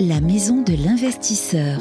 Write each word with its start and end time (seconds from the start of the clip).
La 0.00 0.20
maison 0.20 0.62
de 0.62 0.74
l'investisseur, 0.84 1.78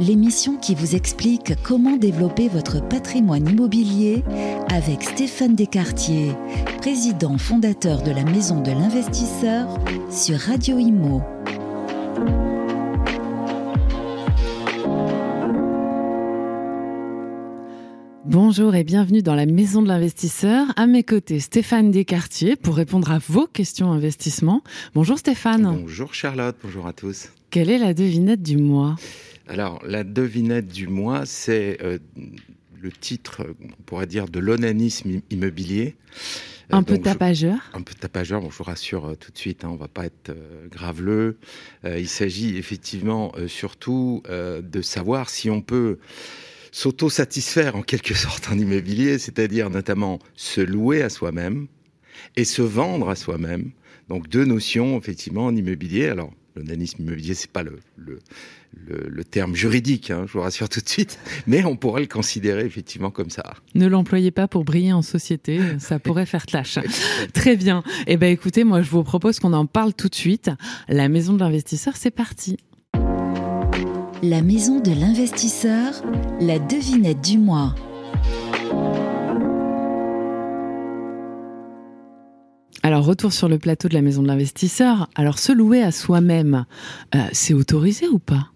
l'émission 0.00 0.56
qui 0.56 0.74
vous 0.74 0.96
explique 0.96 1.52
comment 1.62 1.96
développer 1.96 2.48
votre 2.48 2.80
patrimoine 2.86 3.48
immobilier 3.48 4.24
avec 4.72 5.04
Stéphane 5.04 5.54
Descartier, 5.54 6.32
président 6.78 7.38
fondateur 7.38 8.02
de 8.02 8.10
la 8.10 8.24
maison 8.24 8.60
de 8.60 8.72
l'investisseur 8.72 9.68
sur 10.10 10.36
Radio 10.38 10.78
Imo. 10.78 11.22
Bonjour 18.26 18.74
et 18.74 18.84
bienvenue 18.84 19.20
dans 19.20 19.34
la 19.34 19.44
Maison 19.44 19.82
de 19.82 19.88
l'Investisseur. 19.88 20.68
À 20.76 20.86
mes 20.86 21.02
côtés, 21.02 21.40
Stéphane 21.40 21.90
Descartier 21.90 22.56
pour 22.56 22.74
répondre 22.74 23.12
à 23.12 23.18
vos 23.18 23.46
questions 23.46 23.92
investissement. 23.92 24.62
Bonjour 24.94 25.18
Stéphane. 25.18 25.64
Bonjour 25.64 26.14
Charlotte, 26.14 26.56
bonjour 26.62 26.86
à 26.86 26.94
tous. 26.94 27.28
Quelle 27.50 27.68
est 27.68 27.76
la 27.76 27.92
devinette 27.92 28.42
du 28.42 28.56
mois? 28.56 28.96
Alors, 29.46 29.82
la 29.86 30.04
devinette 30.04 30.68
du 30.68 30.88
mois, 30.88 31.26
c'est 31.26 31.76
euh, 31.82 31.98
le 32.80 32.90
titre, 32.90 33.46
on 33.62 33.82
pourrait 33.82 34.06
dire, 34.06 34.26
de 34.26 34.38
l'onanisme 34.38 35.20
immobilier. 35.28 35.94
Un 36.70 36.82
peu 36.82 36.96
tapageur. 36.96 37.58
un 37.74 37.82
peu 37.82 37.92
tapageur. 37.92 38.40
Bon, 38.40 38.48
je 38.48 38.56
vous 38.56 38.64
rassure 38.64 39.04
euh, 39.04 39.14
tout 39.16 39.32
de 39.32 39.36
suite, 39.36 39.66
hein, 39.66 39.68
on 39.70 39.76
va 39.76 39.88
pas 39.88 40.06
être 40.06 40.30
euh, 40.30 40.66
graveleux. 40.68 41.36
il 41.84 42.08
s'agit 42.08 42.56
effectivement 42.56 43.32
surtout 43.48 44.22
de 44.30 44.82
savoir 44.82 45.28
si 45.28 45.50
on 45.50 45.60
peut 45.60 45.98
s'auto-satisfaire 46.74 47.76
en 47.76 47.82
quelque 47.82 48.14
sorte 48.14 48.48
en 48.50 48.58
immobilier, 48.58 49.18
c'est-à-dire 49.18 49.70
notamment 49.70 50.18
se 50.34 50.60
louer 50.60 51.02
à 51.02 51.08
soi-même 51.08 51.68
et 52.34 52.44
se 52.44 52.62
vendre 52.62 53.08
à 53.08 53.14
soi-même. 53.14 53.70
Donc 54.08 54.28
deux 54.28 54.44
notions 54.44 54.98
effectivement 54.98 55.46
en 55.46 55.54
immobilier. 55.54 56.08
Alors 56.08 56.32
l'onanisme 56.56 57.02
immobilier, 57.02 57.34
c'est 57.34 57.50
pas 57.50 57.62
le, 57.62 57.78
le, 57.96 58.18
le, 59.06 59.24
terme 59.24 59.54
juridique, 59.54 60.10
hein, 60.10 60.24
je 60.26 60.32
vous 60.32 60.40
rassure 60.40 60.68
tout 60.68 60.80
de 60.80 60.88
suite, 60.88 61.18
mais 61.46 61.64
on 61.64 61.76
pourrait 61.76 62.02
le 62.02 62.08
considérer 62.08 62.64
effectivement 62.64 63.10
comme 63.10 63.30
ça. 63.30 63.54
Ne 63.76 63.86
l'employez 63.86 64.32
pas 64.32 64.48
pour 64.48 64.64
briller 64.64 64.92
en 64.92 65.02
société, 65.02 65.60
ça 65.78 66.00
pourrait 66.00 66.26
faire 66.26 66.46
tâche. 66.46 66.80
Très 67.34 67.56
bien. 67.56 67.84
Eh 68.08 68.16
ben 68.16 68.32
écoutez, 68.32 68.64
moi 68.64 68.82
je 68.82 68.90
vous 68.90 69.04
propose 69.04 69.38
qu'on 69.38 69.52
en 69.52 69.66
parle 69.66 69.94
tout 69.94 70.08
de 70.08 70.14
suite. 70.14 70.50
La 70.88 71.08
maison 71.08 71.34
de 71.34 71.38
l'investisseur, 71.38 71.96
c'est 71.96 72.10
parti. 72.10 72.56
La 74.26 74.40
maison 74.40 74.80
de 74.80 74.90
l'investisseur, 74.90 75.92
la 76.40 76.58
devinette 76.58 77.20
du 77.20 77.36
mois. 77.36 77.74
Alors, 82.82 83.04
retour 83.04 83.34
sur 83.34 83.50
le 83.50 83.58
plateau 83.58 83.88
de 83.88 83.92
la 83.92 84.00
maison 84.00 84.22
de 84.22 84.28
l'investisseur. 84.28 85.10
Alors, 85.14 85.38
se 85.38 85.52
louer 85.52 85.82
à 85.82 85.92
soi-même, 85.92 86.64
euh, 87.14 87.18
c'est 87.32 87.52
autorisé 87.52 88.08
ou 88.08 88.18
pas? 88.18 88.53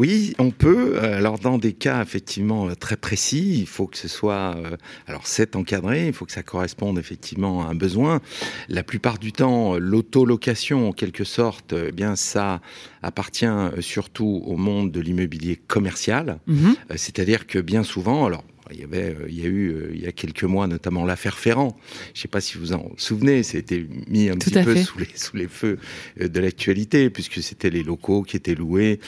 Oui, 0.00 0.32
on 0.38 0.50
peut. 0.50 0.94
Euh, 0.96 1.18
alors 1.18 1.38
dans 1.38 1.58
des 1.58 1.74
cas 1.74 2.00
effectivement 2.00 2.68
euh, 2.68 2.74
très 2.74 2.96
précis, 2.96 3.58
il 3.60 3.66
faut 3.66 3.86
que 3.86 3.98
ce 3.98 4.08
soit, 4.08 4.56
euh, 4.56 4.78
alors 5.06 5.26
c'est 5.26 5.56
encadré, 5.56 6.06
il 6.06 6.14
faut 6.14 6.24
que 6.24 6.32
ça 6.32 6.42
corresponde 6.42 6.98
effectivement 6.98 7.66
à 7.66 7.70
un 7.70 7.74
besoin. 7.74 8.22
La 8.70 8.82
plupart 8.82 9.18
du 9.18 9.32
temps, 9.32 9.76
l'autolocation 9.76 10.88
en 10.88 10.92
quelque 10.92 11.24
sorte, 11.24 11.74
eh 11.74 11.92
bien 11.92 12.16
ça 12.16 12.62
appartient 13.02 13.44
surtout 13.80 14.42
au 14.46 14.56
monde 14.56 14.90
de 14.90 15.00
l'immobilier 15.00 15.56
commercial. 15.56 16.38
Mhm. 16.46 16.76
C'est-à-dire 16.96 17.46
que 17.46 17.58
bien 17.58 17.82
souvent, 17.82 18.24
alors 18.24 18.44
il 18.72 18.80
y 18.80 18.84
avait, 18.84 19.14
il 19.28 19.38
y 19.38 19.42
a 19.42 19.48
eu 19.48 19.90
il 19.92 20.00
y 20.00 20.06
a 20.06 20.12
quelques 20.12 20.44
mois 20.44 20.66
notamment 20.66 21.04
l'affaire 21.04 21.38
Ferrand. 21.38 21.76
Je 22.14 22.20
ne 22.20 22.22
sais 22.22 22.28
pas 22.28 22.40
si 22.40 22.56
vous 22.56 22.72
en 22.72 22.90
souvenez, 22.96 23.42
c'était 23.42 23.84
mis 24.08 24.30
un 24.30 24.36
petit 24.36 24.62
peu 24.62 24.76
sous 24.76 24.98
les 24.98 25.08
sous 25.14 25.36
les 25.36 25.48
feux 25.48 25.78
de 26.18 26.40
l'actualité 26.40 27.10
puisque 27.10 27.42
c'était 27.42 27.68
les 27.68 27.82
locaux 27.82 28.22
qui 28.22 28.36
étaient 28.38 28.54
loués 28.54 28.98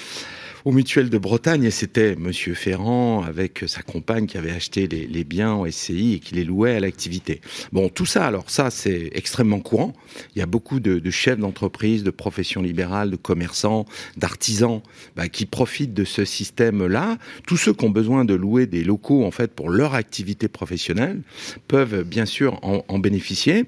au 0.64 0.72
Mutuel 0.72 1.10
de 1.10 1.18
Bretagne 1.18 1.64
et 1.64 1.70
c'était 1.70 2.14
Monsieur 2.16 2.54
Ferrand 2.54 3.22
avec 3.22 3.64
sa 3.66 3.82
compagne 3.82 4.26
qui 4.26 4.38
avait 4.38 4.52
acheté 4.52 4.86
les, 4.86 5.24
biens 5.24 5.52
en 5.52 5.70
SCI 5.70 6.14
et 6.14 6.18
qui 6.18 6.34
les 6.34 6.44
louait 6.44 6.74
à 6.76 6.80
l'activité. 6.80 7.40
Bon, 7.72 7.88
tout 7.88 8.06
ça, 8.06 8.26
alors 8.26 8.50
ça, 8.50 8.70
c'est 8.70 9.10
extrêmement 9.12 9.60
courant. 9.60 9.92
Il 10.34 10.38
y 10.38 10.42
a 10.42 10.46
beaucoup 10.46 10.80
de, 10.80 11.10
chefs 11.10 11.38
d'entreprise, 11.38 12.04
de 12.04 12.10
professions 12.10 12.62
libérales, 12.62 13.10
de 13.10 13.16
commerçants, 13.16 13.86
d'artisans 14.16 14.82
bah, 15.16 15.28
qui 15.28 15.46
profitent 15.46 15.94
de 15.94 16.04
ce 16.04 16.24
système-là. 16.24 17.18
Tous 17.46 17.56
ceux 17.56 17.72
qui 17.72 17.84
ont 17.84 17.90
besoin 17.90 18.24
de 18.24 18.34
louer 18.34 18.66
des 18.66 18.84
locaux 18.84 19.24
en 19.24 19.30
fait 19.30 19.52
pour 19.52 19.70
leur 19.70 19.94
activité 19.94 20.48
professionnelle 20.48 21.22
peuvent 21.68 22.04
bien 22.04 22.26
sûr 22.26 22.58
en, 22.62 22.98
bénéficier. 22.98 23.64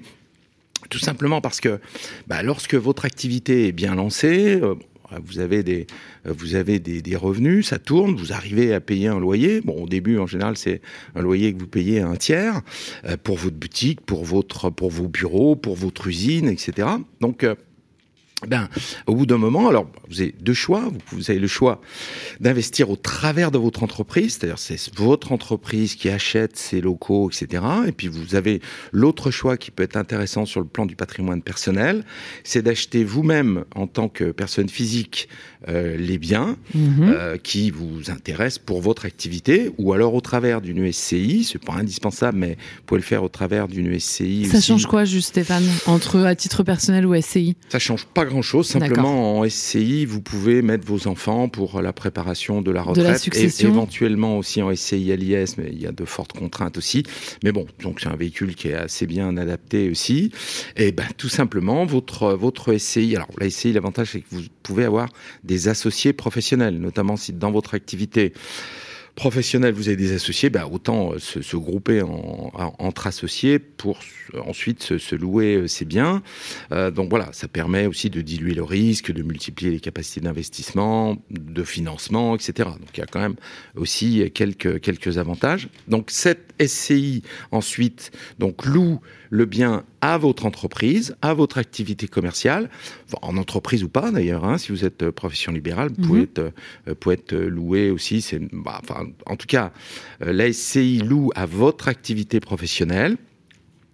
Tout 0.89 0.99
simplement 0.99 1.41
parce 1.41 1.59
que 1.59 1.79
bah, 2.27 2.43
lorsque 2.43 2.75
votre 2.75 3.05
activité 3.05 3.67
est 3.67 3.71
bien 3.71 3.95
lancée, 3.95 4.59
euh, 4.61 4.75
vous 5.23 5.39
avez 5.39 5.63
des, 5.63 5.87
vous 6.25 6.55
avez 6.55 6.79
des, 6.79 7.15
revenus, 7.15 7.67
ça 7.67 7.79
tourne, 7.79 8.15
vous 8.15 8.33
arrivez 8.33 8.73
à 8.73 8.79
payer 8.79 9.07
un 9.07 9.19
loyer. 9.19 9.61
Bon, 9.61 9.83
au 9.83 9.87
début, 9.87 10.17
en 10.17 10.27
général, 10.27 10.57
c'est 10.57 10.81
un 11.15 11.21
loyer 11.21 11.53
que 11.53 11.59
vous 11.59 11.67
payez 11.67 12.01
un 12.01 12.15
tiers 12.15 12.61
euh, 13.05 13.17
pour 13.21 13.37
votre 13.37 13.55
boutique, 13.55 14.01
pour 14.01 14.25
votre, 14.25 14.69
pour 14.69 14.89
vos 14.89 15.07
bureaux, 15.07 15.55
pour 15.55 15.75
votre 15.75 16.07
usine, 16.07 16.47
etc. 16.47 16.87
Donc 17.21 17.43
euh, 17.43 17.55
ben, 18.47 18.69
au 19.07 19.15
bout 19.15 19.25
d'un 19.25 19.37
moment, 19.37 19.67
alors 19.67 19.87
vous 20.09 20.21
avez 20.21 20.33
deux 20.39 20.53
choix. 20.53 20.91
Vous, 21.11 21.29
avez 21.29 21.39
le 21.39 21.47
choix 21.47 21.81
d'investir 22.39 22.89
au 22.89 22.95
travers 22.95 23.51
de 23.51 23.57
votre 23.57 23.83
entreprise, 23.83 24.37
c'est-à-dire 24.37 24.59
c'est 24.59 24.93
votre 24.95 25.31
entreprise 25.31 25.95
qui 25.95 26.09
achète 26.09 26.57
ses 26.57 26.81
locaux, 26.81 27.29
etc. 27.29 27.63
Et 27.87 27.91
puis 27.91 28.07
vous 28.07 28.35
avez 28.35 28.61
l'autre 28.91 29.31
choix 29.31 29.57
qui 29.57 29.71
peut 29.71 29.83
être 29.83 29.97
intéressant 29.97 30.45
sur 30.45 30.59
le 30.59 30.67
plan 30.67 30.85
du 30.85 30.95
patrimoine 30.95 31.41
personnel, 31.41 32.03
c'est 32.43 32.61
d'acheter 32.61 33.03
vous-même 33.03 33.65
en 33.75 33.87
tant 33.87 34.09
que 34.09 34.31
personne 34.31 34.69
physique 34.69 35.27
euh, 35.67 35.97
les 35.97 36.19
biens 36.19 36.57
mhm. 36.75 37.09
euh, 37.09 37.37
qui 37.37 37.71
vous 37.71 38.11
intéressent 38.11 38.59
pour 38.59 38.81
votre 38.81 39.05
activité, 39.05 39.71
ou 39.79 39.93
alors 39.93 40.13
au 40.13 40.21
travers 40.21 40.61
d'une 40.61 40.91
SCI. 40.91 41.43
C'est 41.43 41.63
pas 41.63 41.73
indispensable, 41.73 42.37
mais 42.37 42.49
vous 42.49 42.83
pouvez 42.85 42.99
le 42.99 43.05
faire 43.05 43.23
au 43.23 43.29
travers 43.29 43.67
d'une 43.67 43.99
SCI. 43.99 44.45
Ça 44.45 44.61
change 44.61 44.85
quoi, 44.85 45.05
juste 45.05 45.29
Stéphane, 45.29 45.65
entre 45.87 46.19
à 46.19 46.35
titre 46.35 46.61
personnel 46.61 47.05
ou 47.07 47.19
SCI 47.19 47.55
Ça 47.69 47.79
change 47.79 48.05
pas 48.05 48.25
grand-chose. 48.35 48.67
Simplement, 48.67 49.39
en 49.39 49.49
SCI, 49.49 50.05
vous 50.05 50.21
pouvez 50.21 50.61
mettre 50.61 50.85
vos 50.85 51.07
enfants 51.07 51.47
pour 51.47 51.81
la 51.81 51.93
préparation 51.93 52.61
de 52.61 52.71
la 52.71 52.81
retraite. 52.81 53.27
et 53.35 53.65
éventuellement 53.65 54.37
aussi 54.37 54.61
en 54.61 54.75
SCI 54.75 55.15
l'IS, 55.15 55.57
mais 55.57 55.69
il 55.71 55.81
y 55.81 55.87
a 55.87 55.91
de 55.91 56.05
fortes 56.05 56.33
contraintes 56.33 56.77
aussi. 56.77 57.03
Mais 57.43 57.51
bon, 57.51 57.65
donc 57.81 58.01
c'est 58.01 58.09
un 58.09 58.15
véhicule 58.15 58.55
qui 58.55 58.69
est 58.69 58.73
assez 58.73 59.07
bien 59.07 59.37
adapté 59.37 59.89
aussi. 59.89 60.31
Et 60.75 60.91
ben, 60.91 61.07
tout 61.17 61.29
simplement, 61.29 61.85
votre, 61.85 62.33
votre 62.33 62.77
SCI, 62.77 63.15
alors 63.15 63.29
la 63.39 63.49
SCI, 63.49 63.71
l'avantage, 63.73 64.11
c'est 64.11 64.21
que 64.21 64.27
vous 64.31 64.41
pouvez 64.63 64.83
avoir 64.83 65.09
des 65.43 65.67
associés 65.67 66.13
professionnels, 66.13 66.79
notamment 66.79 67.15
si 67.15 67.31
dans 67.31 67.51
votre 67.51 67.73
activité, 67.73 68.33
professionnel, 69.15 69.73
vous 69.73 69.87
avez 69.87 69.95
des 69.95 70.13
associés, 70.13 70.49
bah, 70.49 70.67
autant 70.69 71.13
euh, 71.13 71.19
se, 71.19 71.41
se 71.41 71.55
grouper 71.55 72.01
en, 72.01 72.51
entre 72.79 73.07
associés 73.07 73.59
pour 73.59 73.99
ensuite 74.45 74.83
se, 74.83 74.97
se 74.97 75.15
louer 75.15 75.55
euh, 75.55 75.67
ses 75.67 75.85
biens. 75.85 76.21
Euh, 76.71 76.91
donc 76.91 77.09
voilà, 77.09 77.29
ça 77.31 77.47
permet 77.47 77.87
aussi 77.87 78.09
de 78.09 78.21
diluer 78.21 78.53
le 78.53 78.63
risque, 78.63 79.11
de 79.11 79.23
multiplier 79.23 79.71
les 79.71 79.79
capacités 79.79 80.19
d'investissement, 80.21 81.17
de 81.31 81.63
financement, 81.63 82.35
etc. 82.35 82.69
Donc 82.79 82.89
il 82.95 82.99
y 82.99 83.03
a 83.03 83.07
quand 83.07 83.21
même 83.21 83.35
aussi 83.75 84.29
quelques, 84.33 84.81
quelques 84.81 85.17
avantages. 85.17 85.69
Donc 85.87 86.11
cette 86.11 86.53
SCI 86.61 87.23
ensuite 87.51 88.11
donc 88.39 88.65
loue 88.65 88.99
le 89.29 89.45
bien 89.45 89.83
à 90.01 90.17
votre 90.17 90.45
entreprise, 90.45 91.15
à 91.21 91.33
votre 91.33 91.57
activité 91.57 92.07
commerciale, 92.07 92.69
en 93.21 93.37
entreprise 93.37 93.83
ou 93.83 93.89
pas 93.89 94.11
d'ailleurs. 94.11 94.45
Hein, 94.45 94.57
si 94.57 94.71
vous 94.71 94.85
êtes 94.85 95.09
profession 95.09 95.51
libérale, 95.51 95.89
vous 95.89 96.07
pouvez, 96.07 96.19
mhm. 96.21 96.51
être, 96.87 96.95
pouvez 96.99 97.15
être 97.15 97.35
loué 97.35 97.89
aussi. 97.89 98.21
C'est, 98.21 98.39
bah, 98.53 98.79
enfin, 98.81 99.04
en 99.25 99.35
tout 99.35 99.47
cas, 99.47 99.71
euh, 100.21 100.33
la 100.33 100.51
SCI 100.51 100.99
loue 100.99 101.29
à 101.35 101.45
votre 101.45 101.87
activité 101.87 102.39
professionnelle. 102.39 103.17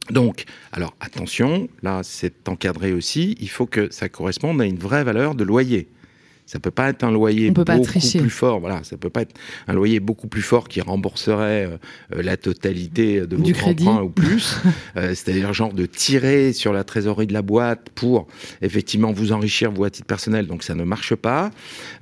Donc, 0.10 0.46
alors 0.72 0.96
attention, 1.00 1.70
là 1.84 2.02
c'est 2.04 2.50
encadré 2.50 2.94
aussi, 2.94 3.36
il 3.40 3.50
faut 3.50 3.66
que 3.66 3.92
ça 3.92 4.10
corresponde 4.10 4.62
à 4.62 4.66
une 4.66 4.80
vraie 4.80 5.04
valeur 5.04 5.36
de 5.36 5.44
loyer. 5.44 5.88
Ça 6.52 6.60
peut 6.60 6.70
pas 6.70 6.90
être 6.90 7.06
un 7.06 7.12
loyer 7.12 7.50
beaucoup 7.50 7.82
plus 7.82 8.30
fort. 8.30 8.60
Voilà, 8.60 8.84
ça 8.84 8.98
peut 8.98 9.10
pas 9.10 9.22
être 9.22 9.34
un 9.70 9.74
loyer 9.74 10.02
beaucoup 10.02 10.28
plus 10.28 10.42
fort 10.42 10.68
qui 10.68 10.82
rembourserait 10.82 11.66
euh, 11.66 11.78
euh, 12.14 12.22
la 12.22 12.36
totalité 12.36 13.22
de 13.22 13.38
votre 13.38 13.70
emprunt 13.70 14.02
ou 14.02 14.10
plus. 14.10 14.58
euh, 14.98 15.16
C'est-à-dire 15.16 15.54
genre 15.54 15.72
de 15.72 15.86
tirer 15.86 16.52
sur 16.52 16.74
la 16.74 16.84
trésorerie 16.84 17.26
de 17.26 17.32
la 17.32 17.42
boîte 17.42 17.88
pour 17.96 18.28
effectivement 18.62 19.14
vous 19.14 19.32
enrichir 19.32 19.72
vous 19.72 19.86
à 19.86 19.90
titre 19.90 20.08
personnel. 20.08 20.46
Donc 20.46 20.64
ça 20.64 20.76
ne 20.76 20.84
marche 20.84 21.16
pas. 21.16 21.52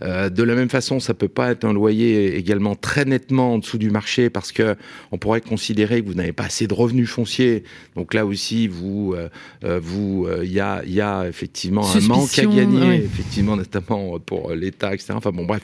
Euh, 0.02 0.30
de 0.30 0.42
la 0.42 0.56
même 0.56 0.70
façon, 0.70 1.00
ça 1.00 1.14
peut 1.14 1.28
pas 1.28 1.52
être 1.52 1.64
un 1.64 1.74
loyer 1.74 2.36
également 2.36 2.74
très 2.74 3.06
nettement 3.06 3.54
en 3.54 3.58
dessous 3.60 3.78
du 3.78 3.92
marché 3.92 4.32
parce 4.32 4.52
que 4.52 4.76
on 5.12 5.20
pourrait 5.20 5.42
considérer 5.42 6.02
que 6.02 6.08
vous 6.08 6.16
n'avez 6.16 6.34
pas 6.34 6.46
assez 6.46 6.66
de 6.66 6.74
revenus 6.74 7.08
fonciers. 7.08 7.66
Donc 7.96 8.16
là 8.16 8.26
aussi, 8.26 8.68
vous, 8.68 9.16
vous, 9.62 10.28
il 10.42 10.52
y 10.52 10.60
a, 10.60 10.82
il 10.88 10.94
y 10.94 11.02
a 11.02 11.28
effectivement 11.28 11.88
un 11.88 12.00
manque 12.08 12.40
à 12.40 12.46
gagner, 12.46 12.96
effectivement 12.96 13.56
notamment 13.56 14.20
pour 14.20 14.39
euh, 14.48 14.56
l'État, 14.56 14.94
etc. 14.94 15.14
Enfin 15.16 15.32
bon, 15.32 15.46
bref, 15.46 15.62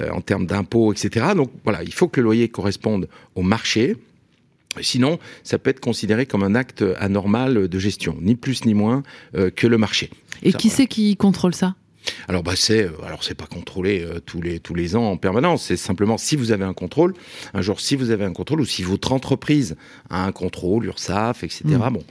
euh, 0.00 0.10
en 0.10 0.20
termes 0.20 0.46
d'impôts, 0.46 0.92
etc. 0.92 1.26
Donc 1.36 1.50
voilà, 1.64 1.82
il 1.82 1.92
faut 1.92 2.08
que 2.08 2.20
le 2.20 2.24
loyer 2.24 2.48
corresponde 2.48 3.08
au 3.34 3.42
marché. 3.42 3.96
Sinon, 4.80 5.18
ça 5.42 5.58
peut 5.58 5.70
être 5.70 5.80
considéré 5.80 6.26
comme 6.26 6.42
un 6.42 6.54
acte 6.54 6.84
anormal 6.98 7.68
de 7.68 7.78
gestion, 7.78 8.16
ni 8.20 8.36
plus 8.36 8.64
ni 8.64 8.74
moins 8.74 9.02
euh, 9.34 9.50
que 9.50 9.66
le 9.66 9.78
marché. 9.78 10.10
Et 10.42 10.52
qui 10.52 10.68
c'est 10.68 10.86
qui 10.86 11.16
contrôle 11.16 11.54
ça? 11.54 11.74
Alors 12.28 12.42
bah 12.42 12.52
c'est 12.56 12.88
alors 13.06 13.24
c'est 13.24 13.34
pas 13.34 13.46
contrôlé 13.46 14.06
tous 14.26 14.42
les 14.42 14.60
tous 14.60 14.74
les 14.74 14.96
ans 14.96 15.10
en 15.10 15.16
permanence. 15.16 15.64
C'est 15.64 15.76
simplement 15.76 16.18
si 16.18 16.36
vous 16.36 16.52
avez 16.52 16.64
un 16.64 16.74
contrôle, 16.74 17.14
un 17.54 17.62
jour 17.62 17.80
si 17.80 17.96
vous 17.96 18.10
avez 18.10 18.24
un 18.24 18.32
contrôle 18.32 18.60
ou 18.60 18.64
si 18.66 18.82
votre 18.82 19.12
entreprise 19.12 19.76
a 20.10 20.24
un 20.24 20.32
contrôle, 20.32 20.86
URSAF, 20.86 21.44
etc. 21.44 21.62
Mm. 21.64 21.92
Bon, 21.92 22.04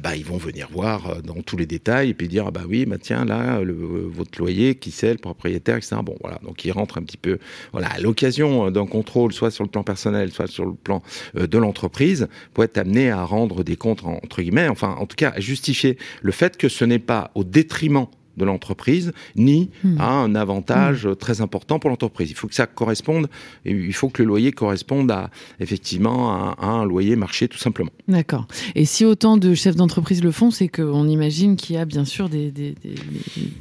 bah 0.00 0.16
ils 0.16 0.24
vont 0.24 0.36
venir 0.36 0.68
voir 0.70 1.22
dans 1.22 1.42
tous 1.42 1.56
les 1.56 1.66
détails 1.66 2.10
et 2.10 2.14
puis 2.14 2.28
dire 2.28 2.46
ah 2.48 2.50
bah 2.50 2.62
oui, 2.68 2.86
bah 2.86 2.96
tiens 3.00 3.24
là 3.24 3.60
le, 3.60 3.74
votre 3.74 4.38
loyer, 4.38 4.74
qui 4.74 4.90
c'est 4.90 5.12
le 5.12 5.18
propriétaire, 5.18 5.76
etc. 5.76 5.96
Bon 6.02 6.16
voilà, 6.20 6.38
donc 6.42 6.64
ils 6.64 6.72
rentrent 6.72 6.98
un 6.98 7.02
petit 7.02 7.16
peu 7.16 7.38
voilà 7.72 7.88
à 7.88 8.00
l'occasion 8.00 8.70
d'un 8.70 8.86
contrôle, 8.86 9.32
soit 9.32 9.50
sur 9.50 9.64
le 9.64 9.70
plan 9.70 9.82
personnel, 9.82 10.32
soit 10.32 10.46
sur 10.46 10.64
le 10.64 10.74
plan 10.74 11.02
de 11.34 11.58
l'entreprise, 11.58 12.28
pour 12.54 12.64
être 12.64 12.78
amené 12.78 13.10
à 13.10 13.24
rendre 13.24 13.62
des 13.64 13.76
comptes 13.76 14.04
entre 14.04 14.42
guillemets, 14.42 14.68
enfin 14.68 14.96
en 14.98 15.06
tout 15.06 15.16
cas 15.16 15.32
à 15.34 15.40
justifier 15.40 15.98
le 16.22 16.32
fait 16.32 16.56
que 16.56 16.68
ce 16.68 16.84
n'est 16.84 16.98
pas 16.98 17.30
au 17.34 17.44
détriment 17.44 18.06
de 18.36 18.44
l'entreprise, 18.44 19.12
ni 19.36 19.70
hmm. 19.84 20.00
à 20.00 20.10
un 20.10 20.34
avantage 20.34 21.06
hmm. 21.06 21.16
très 21.16 21.40
important 21.40 21.78
pour 21.78 21.90
l'entreprise. 21.90 22.30
Il 22.30 22.36
faut 22.36 22.48
que 22.48 22.54
ça 22.54 22.66
corresponde, 22.66 23.28
et 23.64 23.72
il 23.72 23.92
faut 23.92 24.08
que 24.08 24.22
le 24.22 24.28
loyer 24.28 24.52
corresponde 24.52 25.10
à 25.10 25.30
effectivement 25.60 26.32
à, 26.32 26.66
un 26.66 26.84
loyer 26.84 27.16
marché 27.16 27.48
tout 27.48 27.58
simplement. 27.58 27.90
D'accord. 28.08 28.46
Et 28.74 28.84
si 28.84 29.04
autant 29.04 29.36
de 29.36 29.54
chefs 29.54 29.76
d'entreprise 29.76 30.22
le 30.22 30.30
font, 30.30 30.50
c'est 30.50 30.68
qu'on 30.68 31.06
imagine 31.08 31.56
qu'il 31.56 31.76
y 31.76 31.78
a 31.78 31.84
bien 31.84 32.04
sûr 32.04 32.28
des, 32.28 32.50
des, 32.50 32.74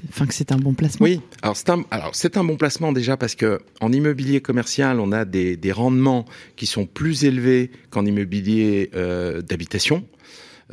enfin 0.10 0.26
que 0.26 0.34
c'est 0.34 0.52
un 0.52 0.58
bon 0.58 0.74
placement. 0.74 1.06
Oui. 1.06 1.22
Alors 1.42 1.56
c'est 1.56 1.70
un, 1.70 1.84
alors 1.92 2.12
c'est 2.14 2.38
un 2.38 2.44
bon 2.44 2.58
placement 2.58 2.92
déjà 2.92 3.18
parce 3.18 3.36
que 3.36 3.60
en 3.80 3.92
immobilier 3.92 4.42
commercial, 4.42 5.00
on 5.00 5.12
a 5.12 5.26
des, 5.26 5.58
des 5.58 5.72
rendements 5.72 6.26
qui 6.56 6.66
sont 6.66 6.86
plus 6.86 7.24
élevés 7.26 7.72
qu'en 7.90 8.06
immobilier 8.06 8.90
euh, 8.96 9.42
d'habitation. 9.42 10.04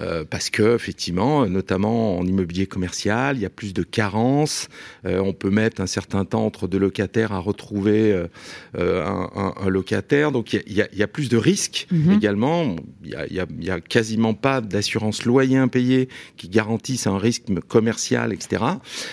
Euh, 0.00 0.24
parce 0.28 0.50
que 0.50 0.76
effectivement, 0.76 1.46
notamment 1.46 2.18
en 2.18 2.26
immobilier 2.26 2.66
commercial, 2.66 3.36
il 3.36 3.42
y 3.42 3.46
a 3.46 3.50
plus 3.50 3.74
de 3.74 3.82
carences. 3.82 4.68
Euh, 5.04 5.18
on 5.18 5.32
peut 5.32 5.50
mettre 5.50 5.80
un 5.80 5.86
certain 5.86 6.24
temps 6.24 6.44
entre 6.44 6.68
deux 6.68 6.78
locataires 6.78 7.32
à 7.32 7.38
retrouver 7.38 8.12
euh, 8.12 9.04
un, 9.04 9.30
un, 9.34 9.54
un, 9.60 9.68
locataire. 9.68 10.30
Donc 10.30 10.52
il 10.52 10.72
y 10.72 10.82
a, 10.82 10.88
y 10.94 11.02
a, 11.02 11.08
plus 11.08 11.28
de 11.28 11.36
risques 11.36 11.86
mhm. 11.90 12.12
également. 12.12 12.76
Il 13.02 13.10
y 13.10 13.16
a, 13.16 13.26
y, 13.26 13.40
a, 13.40 13.46
y 13.60 13.70
a, 13.70 13.80
quasiment 13.80 14.34
pas 14.34 14.60
d'assurance 14.60 15.24
loyer 15.24 15.56
impayé 15.56 16.08
qui 16.36 16.48
garantissent 16.48 17.06
un 17.06 17.18
risque 17.18 17.46
commercial, 17.66 18.32
etc. 18.32 18.64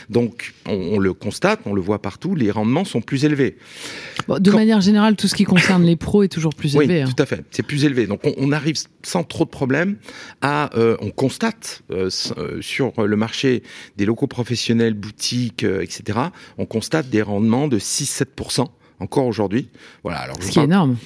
Donc 0.09 0.53
on, 0.67 0.73
on, 0.93 0.99
le 0.99 1.13
constate, 1.13 1.61
on 1.65 1.73
le 1.73 1.81
voit 1.81 2.01
partout, 2.01 2.35
les 2.35 2.51
rendements 2.51 2.85
sont 2.85 3.01
plus 3.01 3.25
élevés. 3.25 3.57
Bon, 4.27 4.39
de 4.39 4.51
manière 4.51 4.81
générale, 4.81 5.15
tout 5.15 5.27
ce 5.27 5.35
qui 5.35 5.45
concerne 5.45 5.83
les 5.83 5.95
pros 5.95 6.23
est 6.23 6.27
toujours 6.27 6.53
plus 6.53 6.75
élevé. 6.75 6.95
Oui, 6.95 7.01
hein. 7.01 7.13
tout 7.15 7.23
à 7.23 7.25
fait. 7.25 7.43
C'est 7.51 7.63
plus 7.63 7.85
élevé. 7.85 8.05
Donc 8.05 8.19
on, 8.23 8.33
on 8.37 8.51
arrive 8.51 8.75
sans 9.03 9.23
trop 9.23 9.45
de 9.45 9.49
problèmes 9.49 9.97
à 10.41 10.69
euh, 10.75 10.97
on 10.99 11.09
constate 11.09 11.83
euh, 11.91 12.09
euh, 12.37 12.61
sur 12.61 12.91
le 13.05 13.15
marché 13.15 13.63
des 13.97 14.05
locaux 14.05 14.27
professionnels, 14.27 14.93
boutiques, 14.93 15.63
etc., 15.63 16.19
on 16.57 16.65
constate 16.65 17.09
des 17.09 17.21
rendements 17.21 17.67
de 17.67 17.79
6-7% 17.79 18.65
encore 18.99 19.25
aujourd'hui. 19.25 19.69
Voilà. 20.03 20.19
Alors, 20.19 20.37
Ce 20.41 20.51
qui 20.51 20.59
est 20.59 20.63
énorme. 20.63 20.97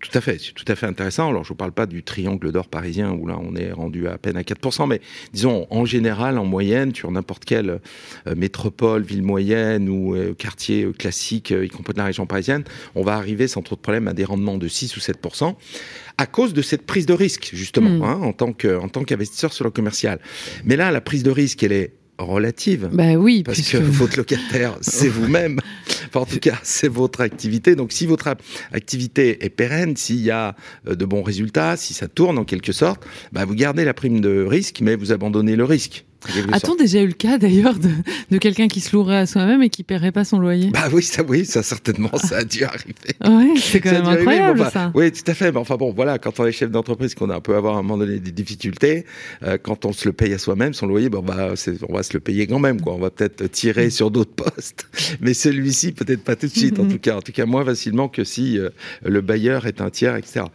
Tout 0.00 0.16
à 0.16 0.20
fait, 0.20 0.38
c'est 0.38 0.52
tout 0.52 0.64
à 0.68 0.74
fait 0.74 0.86
intéressant. 0.86 1.30
Alors, 1.30 1.44
je 1.44 1.52
ne 1.52 1.56
parle 1.56 1.72
pas 1.72 1.86
du 1.86 2.02
triangle 2.02 2.52
d'or 2.52 2.68
parisien 2.68 3.12
où 3.12 3.26
là, 3.26 3.38
on 3.40 3.56
est 3.56 3.72
rendu 3.72 4.08
à 4.08 4.18
peine 4.18 4.36
à 4.36 4.42
4%, 4.42 4.86
mais 4.88 5.00
disons, 5.32 5.66
en 5.70 5.84
général, 5.84 6.38
en 6.38 6.44
moyenne, 6.44 6.94
sur 6.94 7.10
n'importe 7.10 7.44
quelle 7.44 7.80
métropole, 8.36 9.02
ville 9.02 9.22
moyenne 9.22 9.88
ou 9.88 10.14
quartier 10.34 10.86
classique, 10.92 11.50
y 11.50 11.68
compris 11.68 11.94
de 11.94 11.98
la 11.98 12.04
région 12.04 12.26
parisienne, 12.26 12.64
on 12.94 13.02
va 13.02 13.14
arriver 13.14 13.48
sans 13.48 13.62
trop 13.62 13.74
de 13.74 13.80
problèmes 13.80 14.06
à 14.06 14.12
des 14.12 14.24
rendements 14.24 14.58
de 14.58 14.68
6 14.68 14.96
ou 14.96 15.00
7% 15.00 15.56
à 16.18 16.26
cause 16.26 16.54
de 16.54 16.62
cette 16.62 16.86
prise 16.86 17.06
de 17.06 17.12
risque, 17.12 17.50
justement, 17.52 17.90
mm. 17.90 18.02
hein, 18.04 18.20
en 18.22 18.32
tant 18.32 18.52
que, 18.52 18.78
en 18.78 18.88
tant 18.88 19.04
qu'investisseur 19.04 19.52
sur 19.52 19.64
le 19.64 19.70
commercial. 19.70 20.18
Mais 20.64 20.76
là, 20.76 20.90
la 20.90 21.00
prise 21.00 21.22
de 21.22 21.30
risque, 21.30 21.62
elle 21.62 21.72
est 21.72 21.92
relative. 22.18 22.88
Bah 22.92 23.14
oui, 23.14 23.42
parce 23.42 23.60
que 23.60 23.76
votre 23.76 24.16
locataire, 24.16 24.76
c'est 24.80 25.08
vous-même. 25.08 25.60
Enfin, 26.08 26.20
en 26.20 26.26
tout 26.26 26.38
cas, 26.38 26.58
c'est 26.62 26.88
votre 26.88 27.20
activité. 27.20 27.74
Donc, 27.76 27.92
si 27.92 28.06
votre 28.06 28.34
activité 28.72 29.44
est 29.44 29.50
pérenne, 29.50 29.96
s'il 29.96 30.20
y 30.20 30.30
a 30.30 30.54
euh, 30.88 30.94
de 30.94 31.04
bons 31.04 31.22
résultats, 31.22 31.76
si 31.76 31.94
ça 31.94 32.08
tourne 32.08 32.38
en 32.38 32.44
quelque 32.44 32.72
sorte, 32.72 33.04
bah, 33.32 33.44
vous 33.44 33.54
gardez 33.54 33.84
la 33.84 33.94
prime 33.94 34.20
de 34.20 34.44
risque, 34.44 34.80
mais 34.80 34.96
vous 34.96 35.12
abandonnez 35.12 35.56
le 35.56 35.64
risque. 35.64 36.04
A-t-on 36.52 36.74
déjà 36.76 37.00
eu 37.00 37.06
le 37.06 37.12
cas 37.12 37.38
d'ailleurs 37.38 37.78
de, 37.78 37.90
de 38.30 38.38
quelqu'un 38.38 38.68
qui 38.68 38.80
se 38.80 38.94
louerait 38.94 39.18
à 39.18 39.26
soi-même 39.26 39.62
et 39.62 39.70
qui 39.70 39.82
paierait 39.82 40.12
pas 40.12 40.24
son 40.24 40.38
loyer? 40.38 40.70
Bah 40.70 40.88
oui, 40.92 41.02
ça, 41.02 41.22
oui, 41.26 41.44
ça 41.44 41.62
certainement, 41.62 42.16
ça 42.16 42.38
a 42.38 42.44
dû 42.44 42.64
arriver. 42.64 42.94
oui, 43.24 43.60
c'est 43.60 43.80
quand 43.80 43.92
même 43.92 44.06
incroyable 44.06 44.66
ça. 44.72 44.92
Oui, 44.94 45.12
tout 45.12 45.30
à 45.30 45.34
fait. 45.34 45.52
Mais 45.52 45.58
enfin 45.58 45.76
bon, 45.76 45.92
voilà, 45.92 46.18
quand 46.18 46.40
on 46.40 46.46
est 46.46 46.52
chef 46.52 46.70
d'entreprise, 46.70 47.14
qu'on 47.14 47.30
a 47.30 47.36
un 47.36 47.40
peu 47.40 47.56
avoir 47.56 47.76
à 47.76 47.78
un 47.78 47.82
moment 47.82 47.98
donné 47.98 48.18
des 48.18 48.32
difficultés, 48.32 49.04
euh, 49.42 49.58
quand 49.62 49.84
on 49.84 49.92
se 49.92 50.08
le 50.08 50.12
paye 50.12 50.32
à 50.32 50.38
soi-même, 50.38 50.74
son 50.74 50.86
loyer, 50.86 51.08
bon 51.08 51.22
bah, 51.22 51.54
on 51.88 51.94
va 51.94 52.02
se 52.02 52.12
le 52.12 52.20
payer 52.20 52.46
quand 52.46 52.58
même, 52.58 52.80
quoi. 52.80 52.94
On 52.94 52.98
va 52.98 53.10
peut-être 53.10 53.50
tirer 53.50 53.90
sur 53.90 54.10
d'autres 54.10 54.34
postes, 54.34 54.88
mais 55.20 55.34
celui-ci 55.34 55.92
peut-être 55.92 56.22
pas 56.22 56.36
tout 56.36 56.46
de 56.46 56.52
suite. 56.52 56.78
En 56.78 56.86
tout 56.86 56.98
cas, 56.98 57.16
en 57.16 57.22
tout 57.22 57.32
cas 57.32 57.46
moins 57.46 57.64
facilement 57.64 58.08
que 58.08 58.24
si 58.24 58.58
euh, 58.58 58.70
le 59.04 59.20
bailleur 59.20 59.66
est 59.66 59.80
un 59.80 59.90
tiers, 59.90 60.16
etc. 60.16 60.46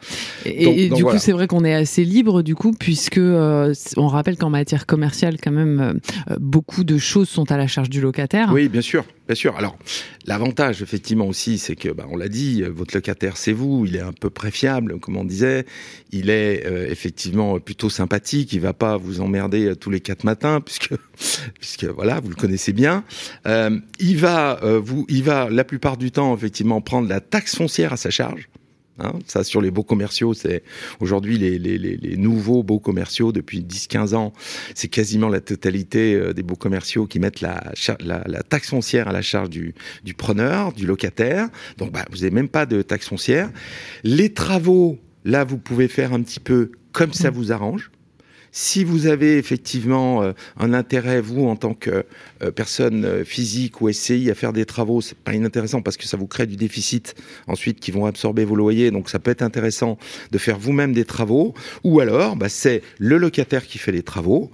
Et, 0.45 0.89
du 0.89 1.03
coup, 1.03 1.17
c'est 1.17 1.31
vrai 1.31 1.47
qu'on 1.47 1.63
est 1.63 1.73
assez 1.73 2.03
libre 2.03 2.41
du 2.41 2.55
coup, 2.55 2.73
puisque 2.77 3.17
euh, 3.17 3.73
on 3.97 4.07
rappelle 4.07 4.37
qu'en 4.37 4.49
matière 4.49 4.85
commerciale, 4.85 5.37
quand 5.41 5.51
même 5.51 5.60
euh, 5.65 5.93
beaucoup 6.39 6.83
de 6.83 6.97
choses 6.97 7.29
sont 7.29 7.51
à 7.51 7.57
la 7.57 7.67
charge 7.67 7.89
du 7.89 8.01
locataire. 8.01 8.49
Oui, 8.51 8.69
bien 8.69 8.81
sûr, 8.81 9.05
bien 9.27 9.35
sûr. 9.35 9.55
Alors, 9.57 9.77
l'avantage, 10.25 10.81
effectivement, 10.81 11.27
aussi, 11.27 11.57
c'est 11.57 11.75
que, 11.75 11.89
bah, 11.89 12.05
on 12.09 12.17
l'a 12.17 12.29
dit, 12.29 12.63
votre 12.63 12.95
locataire, 12.95 13.37
c'est 13.37 13.53
vous. 13.53 13.85
Il 13.85 13.95
est 13.95 14.01
un 14.01 14.13
peu 14.13 14.29
près 14.29 14.51
fiable, 14.51 14.99
comme 14.99 15.17
on 15.17 15.25
disait. 15.25 15.65
Il 16.11 16.29
est 16.29 16.65
euh, 16.65 16.89
effectivement 16.89 17.59
plutôt 17.59 17.89
sympathique. 17.89 18.53
Il 18.53 18.61
va 18.61 18.73
pas 18.73 18.97
vous 18.97 19.21
emmerder 19.21 19.67
euh, 19.67 19.75
tous 19.75 19.89
les 19.89 19.99
quatre 19.99 20.23
matins, 20.23 20.61
puisque, 20.65 20.93
puisque 21.59 21.85
voilà, 21.85 22.19
vous 22.19 22.29
le 22.29 22.35
connaissez 22.35 22.73
bien. 22.73 23.03
il 23.45 24.17
va, 24.17 24.59
vous, 24.83 25.05
il 25.09 25.23
va 25.23 25.49
la 25.49 25.63
plupart 25.63 25.97
du 25.97 26.11
temps, 26.11 26.35
effectivement, 26.35 26.81
prendre 26.81 27.07
la 27.07 27.19
taxe 27.19 27.55
foncière 27.55 27.93
à 27.93 27.97
sa 27.97 28.09
charge. 28.09 28.49
Hein, 28.99 29.13
ça, 29.25 29.43
sur 29.43 29.61
les 29.61 29.71
beaux 29.71 29.83
commerciaux, 29.83 30.33
c'est 30.33 30.63
aujourd'hui 30.99 31.37
les, 31.37 31.57
les, 31.57 31.77
les, 31.77 32.17
nouveaux 32.17 32.61
beaux 32.61 32.79
commerciaux 32.79 33.31
depuis 33.31 33.61
10-15 33.61 34.15
ans, 34.15 34.33
c'est 34.75 34.89
quasiment 34.89 35.29
la 35.29 35.39
totalité 35.39 36.13
euh, 36.13 36.33
des 36.33 36.43
beaux 36.43 36.55
commerciaux 36.55 37.07
qui 37.07 37.19
mettent 37.19 37.41
la, 37.41 37.71
la, 38.01 38.23
la, 38.27 38.43
taxe 38.43 38.69
foncière 38.69 39.07
à 39.07 39.11
la 39.11 39.21
charge 39.21 39.49
du, 39.49 39.73
du 40.03 40.13
preneur, 40.13 40.73
du 40.73 40.85
locataire. 40.85 41.47
Donc, 41.77 41.91
bah, 41.91 42.05
vous 42.11 42.17
n'avez 42.17 42.31
même 42.31 42.49
pas 42.49 42.65
de 42.65 42.81
taxe 42.81 43.07
foncière. 43.07 43.49
Les 44.03 44.33
travaux, 44.33 44.99
là, 45.23 45.45
vous 45.45 45.57
pouvez 45.57 45.87
faire 45.87 46.13
un 46.13 46.21
petit 46.21 46.41
peu 46.41 46.71
comme 46.91 47.13
ça 47.13 47.31
mmh. 47.31 47.33
vous 47.33 47.51
arrange. 47.51 47.91
Si 48.53 48.83
vous 48.83 49.07
avez 49.07 49.37
effectivement 49.37 50.23
euh, 50.23 50.33
un 50.59 50.73
intérêt, 50.73 51.21
vous, 51.21 51.47
en 51.47 51.55
tant 51.55 51.73
que 51.73 52.03
euh, 52.43 52.51
personne 52.51 53.05
euh, 53.05 53.23
physique 53.23 53.79
ou 53.79 53.89
SCI, 53.89 54.29
à 54.29 54.35
faire 54.35 54.51
des 54.51 54.65
travaux, 54.65 54.99
c'est 54.99 55.17
pas 55.17 55.33
inintéressant 55.33 55.81
parce 55.81 55.95
que 55.95 56.05
ça 56.05 56.17
vous 56.17 56.27
crée 56.27 56.45
du 56.47 56.57
déficit 56.57 57.15
ensuite 57.47 57.79
qui 57.79 57.91
vont 57.91 58.05
absorber 58.05 58.43
vos 58.43 58.57
loyers. 58.57 58.91
Donc 58.91 59.09
ça 59.09 59.19
peut 59.19 59.31
être 59.31 59.41
intéressant 59.41 59.97
de 60.31 60.37
faire 60.37 60.59
vous-même 60.59 60.91
des 60.91 61.05
travaux. 61.05 61.53
Ou 61.85 62.01
alors, 62.01 62.35
bah, 62.35 62.49
c'est 62.49 62.81
le 62.99 63.17
locataire 63.17 63.65
qui 63.65 63.77
fait 63.77 63.93
les 63.93 64.03
travaux 64.03 64.51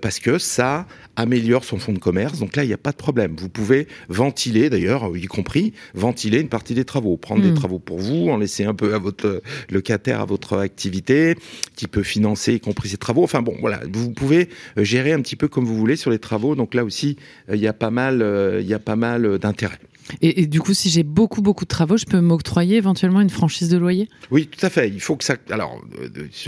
parce 0.00 0.20
que 0.20 0.38
ça 0.38 0.86
améliore 1.16 1.64
son 1.64 1.78
fonds 1.78 1.92
de 1.92 1.98
commerce. 1.98 2.38
Donc 2.38 2.56
là, 2.56 2.64
il 2.64 2.68
n'y 2.68 2.72
a 2.72 2.78
pas 2.78 2.92
de 2.92 2.96
problème. 2.96 3.34
Vous 3.38 3.48
pouvez 3.48 3.86
ventiler, 4.08 4.70
d'ailleurs, 4.70 5.16
y 5.16 5.26
compris 5.26 5.72
ventiler 5.94 6.40
une 6.40 6.48
partie 6.48 6.74
des 6.74 6.84
travaux, 6.84 7.16
prendre 7.16 7.42
des 7.42 7.50
hmm. 7.50 7.54
travaux 7.54 7.78
pour 7.78 7.98
vous, 7.98 8.28
en 8.28 8.38
laisser 8.38 8.64
un 8.64 8.74
peu 8.74 8.94
à 8.94 8.98
votre 8.98 9.42
locataire, 9.70 10.20
à 10.20 10.24
votre 10.24 10.58
activité, 10.58 11.36
qui 11.76 11.86
peut 11.86 12.02
financer 12.02 12.54
y 12.54 12.60
compris 12.60 12.90
ses 12.90 12.96
travaux. 12.96 13.24
Enfin 13.32 13.40
bon, 13.40 13.56
voilà, 13.60 13.80
vous 13.90 14.10
pouvez 14.10 14.50
euh, 14.76 14.84
gérer 14.84 15.12
un 15.12 15.22
petit 15.22 15.36
peu 15.36 15.48
comme 15.48 15.64
vous 15.64 15.74
voulez 15.74 15.96
sur 15.96 16.10
les 16.10 16.18
travaux. 16.18 16.54
Donc 16.54 16.74
là 16.74 16.84
aussi, 16.84 17.16
euh, 17.48 17.56
il 17.56 17.62
y 17.62 17.66
a 17.66 17.72
pas 17.72 17.90
mal, 17.90 18.20
euh, 18.20 18.60
il 18.60 18.66
y 18.66 18.74
a 18.74 18.78
pas 18.78 18.94
mal 18.94 19.38
d'intérêt. 19.38 19.78
Et, 20.20 20.46
du 20.46 20.60
coup, 20.60 20.74
si 20.74 20.90
j'ai 20.90 21.04
beaucoup, 21.04 21.40
beaucoup 21.40 21.64
de 21.64 21.68
travaux, 21.68 21.96
je 21.96 22.04
peux 22.04 22.20
m'octroyer 22.20 22.76
éventuellement 22.76 23.22
une 23.22 23.30
franchise 23.30 23.70
de 23.70 23.78
loyer? 23.78 24.08
Oui, 24.30 24.48
tout 24.48 24.66
à 24.66 24.68
fait. 24.68 24.88
Il 24.88 25.00
faut 25.00 25.16
que 25.16 25.24
ça. 25.24 25.36
Alors, 25.48 25.80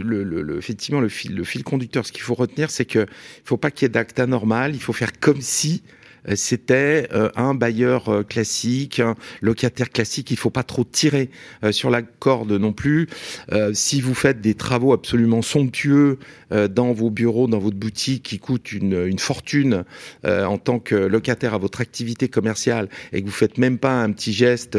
le, 0.02 0.24
le, 0.24 0.58
effectivement, 0.58 1.00
le 1.00 1.08
fil, 1.08 1.34
le 1.34 1.44
fil 1.44 1.62
conducteur, 1.62 2.04
ce 2.04 2.12
qu'il 2.12 2.20
faut 2.20 2.34
retenir, 2.34 2.70
c'est 2.70 2.84
que 2.84 2.98
il 2.98 3.46
faut 3.46 3.56
pas 3.56 3.70
qu'il 3.70 3.86
y 3.86 3.86
ait 3.86 3.90
d'acte 3.90 4.18
anormal. 4.18 4.74
Il 4.74 4.80
faut 4.82 4.92
faire 4.92 5.18
comme 5.18 5.40
si 5.40 5.82
c'était 6.34 7.08
euh, 7.12 7.30
un 7.36 7.54
bailleur 7.54 8.08
euh, 8.08 8.22
classique, 8.22 9.00
un 9.00 9.14
locataire 9.42 9.90
classique. 9.90 10.30
Il 10.30 10.36
faut 10.36 10.50
pas 10.50 10.62
trop 10.62 10.84
tirer 10.84 11.30
sur 11.70 11.90
la 11.90 12.02
corde 12.02 12.52
non 12.52 12.72
plus. 12.72 13.08
si 13.72 14.00
vous 14.00 14.14
faites 14.14 14.40
des 14.40 14.54
travaux 14.54 14.92
absolument 14.92 15.42
somptueux 15.42 16.18
dans 16.50 16.92
vos 16.92 17.10
bureaux, 17.10 17.46
dans 17.46 17.58
votre 17.58 17.76
boutique, 17.76 18.22
qui 18.22 18.38
coûtent 18.38 18.72
une, 18.72 19.06
une 19.06 19.18
fortune 19.18 19.84
en 20.24 20.58
tant 20.58 20.78
que 20.78 20.94
locataire 20.94 21.54
à 21.54 21.58
votre 21.58 21.80
activité 21.80 22.28
commerciale, 22.28 22.88
et 23.12 23.20
que 23.20 23.26
vous 23.26 23.32
faites 23.32 23.58
même 23.58 23.78
pas 23.78 24.02
un 24.02 24.12
petit 24.12 24.32
geste 24.32 24.78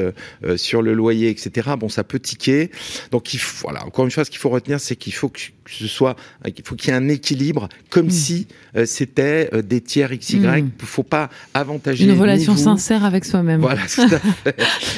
sur 0.55 0.81
le 0.81 0.93
loyer, 0.93 1.29
etc. 1.29 1.71
Bon, 1.77 1.89
ça 1.89 2.03
peut 2.03 2.19
tiquer. 2.19 2.71
Donc, 3.11 3.33
il 3.33 3.39
faut, 3.39 3.67
voilà. 3.67 3.85
Encore 3.85 4.05
une 4.05 4.11
fois, 4.11 4.25
ce 4.25 4.31
qu'il 4.31 4.39
faut 4.39 4.49
retenir, 4.49 4.79
c'est 4.79 4.95
qu'il 4.95 5.13
faut 5.13 5.29
que 5.29 5.39
ce 5.67 5.87
soit, 5.87 6.15
il 6.45 6.53
faut 6.63 6.75
qu'il 6.75 6.89
y 6.89 6.93
ait 6.93 6.97
un 6.97 7.09
équilibre, 7.09 7.69
comme 7.89 8.07
mmh. 8.07 8.11
si 8.11 8.47
c'était 8.85 9.49
des 9.63 9.81
tiers 9.81 10.15
XY. 10.15 10.37
Il 10.37 10.63
mmh. 10.63 10.71
faut 10.79 11.03
pas 11.03 11.29
avantager. 11.53 12.05
Une 12.05 12.19
relation 12.19 12.55
sincère 12.55 13.05
avec 13.05 13.25
soi-même. 13.25 13.61
Voilà, 13.61 13.81
tout 13.93 14.01
à 14.01 14.19
fait. 14.19 14.55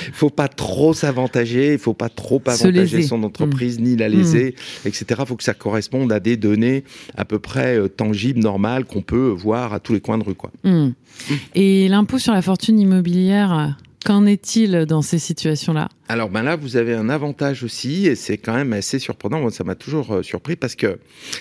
Il 0.07 0.13
faut 0.13 0.29
pas 0.29 0.47
trop 0.47 0.93
s'avantager, 0.93 1.73
il 1.73 1.79
faut 1.79 1.93
pas 1.93 2.09
trop 2.09 2.41
avantager 2.45 3.01
son 3.01 3.23
entreprise, 3.23 3.79
ni 3.79 3.95
la 3.95 4.09
léser, 4.09 4.55
mmh. 4.57 4.87
etc. 4.87 5.05
Il 5.19 5.25
faut 5.25 5.35
que 5.35 5.43
ça 5.43 5.53
corresponde 5.53 6.11
à 6.11 6.19
des 6.19 6.37
données 6.37 6.83
à 7.15 7.25
peu 7.25 7.39
près 7.39 7.77
euh, 7.77 7.87
tangibles, 7.87 8.39
normales, 8.39 8.85
qu'on 8.85 9.01
peut 9.01 9.29
voir 9.29 9.73
à 9.73 9.79
tous 9.79 9.93
les 9.93 10.01
coins 10.01 10.17
de 10.17 10.23
rue. 10.23 10.35
Quoi. 10.35 10.51
Mmh. 10.63 10.89
Et 11.55 11.87
l'impôt 11.87 12.19
sur 12.19 12.33
la 12.33 12.41
fortune 12.41 12.79
immobilière, 12.79 13.75
Qu'en 14.07 14.25
est-il 14.25 14.85
dans 14.85 15.01
ces 15.01 15.19
situations-là? 15.19 15.89
Alors 16.07 16.29
ben 16.29 16.41
là, 16.41 16.55
vous 16.55 16.77
avez 16.77 16.93
un 16.93 17.09
avantage 17.09 17.63
aussi, 17.63 18.05
et 18.07 18.15
c'est 18.15 18.37
quand 18.37 18.53
même 18.53 18.71
assez 18.71 18.99
surprenant. 18.99 19.41
Moi, 19.41 19.51
ça 19.51 19.65
m'a 19.65 19.75
toujours 19.75 20.13
euh, 20.13 20.23
surpris 20.23 20.55
parce 20.55 20.75
que, 20.75 20.99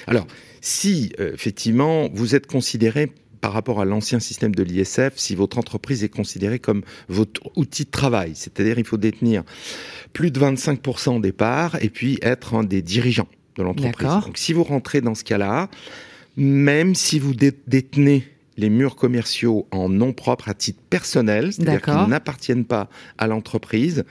alors, 0.09 0.27
si 0.61 1.13
euh, 1.21 1.33
effectivement 1.33 2.09
vous 2.13 2.35
êtes 2.35 2.49
considéré 2.49 3.13
par 3.41 3.53
rapport 3.53 3.81
à 3.81 3.85
l'ancien 3.85 4.21
système 4.21 4.55
de 4.55 4.63
l'ISF, 4.63 5.13
si 5.17 5.35
votre 5.35 5.59
entreprise 5.59 6.05
est 6.05 6.09
considérée 6.09 6.59
comme 6.59 6.83
votre 7.09 7.41
outil 7.57 7.85
de 7.85 7.91
travail, 7.91 8.33
c'est-à-dire 8.35 8.79
il 8.79 8.85
faut 8.85 8.97
détenir 8.97 9.43
plus 10.13 10.31
de 10.31 10.41
25% 10.41 11.21
des 11.21 11.33
parts 11.33 11.77
et 11.83 11.91
puis 11.91 12.19
être 12.23 12.55
un 12.55 12.65
des 12.65 12.83
dirigeants 12.83 13.29
de 13.57 13.63
l'entreprise. 13.63 14.09
Donc 14.25 14.39
si 14.39 14.53
vous 14.53 14.65
rentrez 14.65 15.01
dans 15.01 15.15
ce 15.15 15.25
cas-là, 15.25 15.69
même 16.37 16.95
si 16.95 17.19
vous 17.19 17.35
détenez 17.35 18.25
les 18.59 18.71
murs 18.71 18.97
commerciaux 18.97 19.67
en 19.71 19.89
nom 19.89 20.13
propre 20.13 20.49
à 20.49 20.55
titre 20.55 20.81
personnel, 20.89 21.53
c'est-à-dire 21.53 21.83
qu'ils 21.83 22.09
n'appartiennent 22.09 22.65
pas 22.65 22.89
à 23.19 23.27
l'entreprise, 23.27 24.05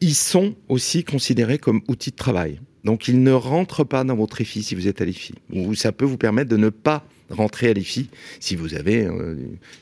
ils 0.00 0.14
sont 0.14 0.54
aussi 0.68 1.04
considérés 1.04 1.58
comme 1.58 1.80
outils 1.88 2.10
de 2.10 2.16
travail. 2.16 2.60
Donc 2.84 3.08
ils 3.08 3.22
ne 3.22 3.32
rentrent 3.32 3.84
pas 3.84 4.04
dans 4.04 4.14
votre 4.14 4.40
EFI 4.40 4.62
si 4.62 4.74
vous 4.74 4.88
êtes 4.88 5.00
à 5.00 5.04
l'EFI. 5.04 5.34
Ou 5.52 5.74
ça 5.74 5.92
peut 5.92 6.04
vous 6.04 6.18
permettre 6.18 6.50
de 6.50 6.56
ne 6.56 6.68
pas 6.68 7.04
rentrer 7.30 7.68
à 7.68 7.72
l'IFI 7.72 8.08
si 8.40 8.56
vous 8.56 8.74
avez 8.74 9.04
euh, 9.04 9.36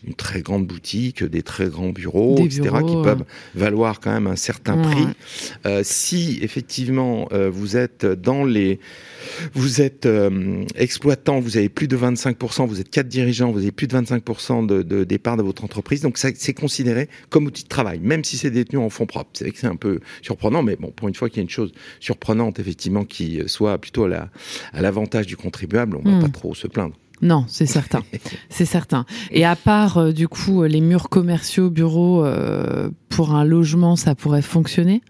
une 0.07 0.15
très 0.15 0.43
grande 0.43 0.67
boutique, 0.67 1.25
des 1.25 1.43
très 1.43 1.67
grands 1.67 1.91
bureaux, 1.91 2.39
etc., 2.45 2.63
qui 2.87 2.95
peuvent 3.03 3.25
valoir 3.55 4.01
quand 4.01 4.13
même 4.13 4.27
un 4.27 4.37
certain 4.37 4.77
prix. 4.77 5.07
Euh, 5.67 5.83
si 5.85 6.39
effectivement 6.43 7.29
euh, 7.33 7.51
vous 7.51 7.77
êtes 7.77 8.07
dans 8.07 8.45
les, 8.45 8.79
vous 9.55 9.81
êtes 9.81 10.09
exploitant, 10.77 11.41
vous 11.41 11.57
avez 11.57 11.69
plus 11.69 11.89
de 11.89 11.97
25%, 11.97 12.67
vous 12.67 12.81
êtes 12.81 12.91
quatre 12.91 13.09
dirigeants, 13.09 13.51
vous 13.51 13.61
avez 13.61 13.73
plus 13.73 13.87
de 13.87 13.97
25% 13.97 14.67
de, 14.67 14.83
de 14.83 15.05
départ 15.05 15.37
de 15.37 15.43
votre 15.43 15.65
entreprise, 15.65 16.03
donc 16.03 16.19
c'est 16.19 16.55
considéré 16.55 17.09
comme 17.31 17.47
outil 17.47 17.65
de 17.65 17.69
travail, 17.69 17.99
même 18.01 18.25
si 18.25 18.37
c'est 18.37 18.51
détenu 18.51 18.79
en 18.79 18.91
fonds 18.91 19.07
propres. 19.07 19.31
C'est 19.35 19.45
vrai 19.45 19.53
que 19.53 19.59
c'est 19.59 19.67
un 19.67 19.77
peu 19.77 20.01
surprenant, 20.23 20.63
mais 20.63 20.77
bon, 20.77 20.91
pour 20.91 21.09
une 21.09 21.15
fois 21.15 21.29
qu'il 21.29 21.39
y 21.39 21.41
a 21.41 21.45
une 21.45 21.51
chose 21.51 21.73
surprenante 22.01 22.59
effectivement 22.59 23.05
qui 23.05 23.41
soit 23.47 23.79
plutôt 23.79 24.05
à 24.05 24.81
l'avantage 24.81 25.27
du 25.27 25.37
contribuable, 25.37 25.97
on 25.97 26.03
ne 26.03 26.11
va 26.13 26.19
hmm. 26.19 26.23
pas 26.23 26.29
trop 26.29 26.55
se 26.55 26.67
plaindre. 26.67 26.97
Non, 27.23 27.45
c'est 27.49 27.67
certain. 27.67 28.03
c'est 28.51 28.65
certain. 28.65 29.07
Et 29.31 29.45
à 29.45 29.57
part, 29.57 29.99
euh, 29.99 30.13
du 30.13 30.29
coup, 30.29 30.65
les 30.65 30.81
murs 30.81 31.09
commerciaux, 31.09 31.71
bureaux, 31.71 32.25
euh, 32.25 32.91
pour 33.09 33.35
un 33.35 33.45
logement, 33.45 33.95
ça 33.95 34.15
pourrait 34.15 34.43
fonctionner? 34.43 35.03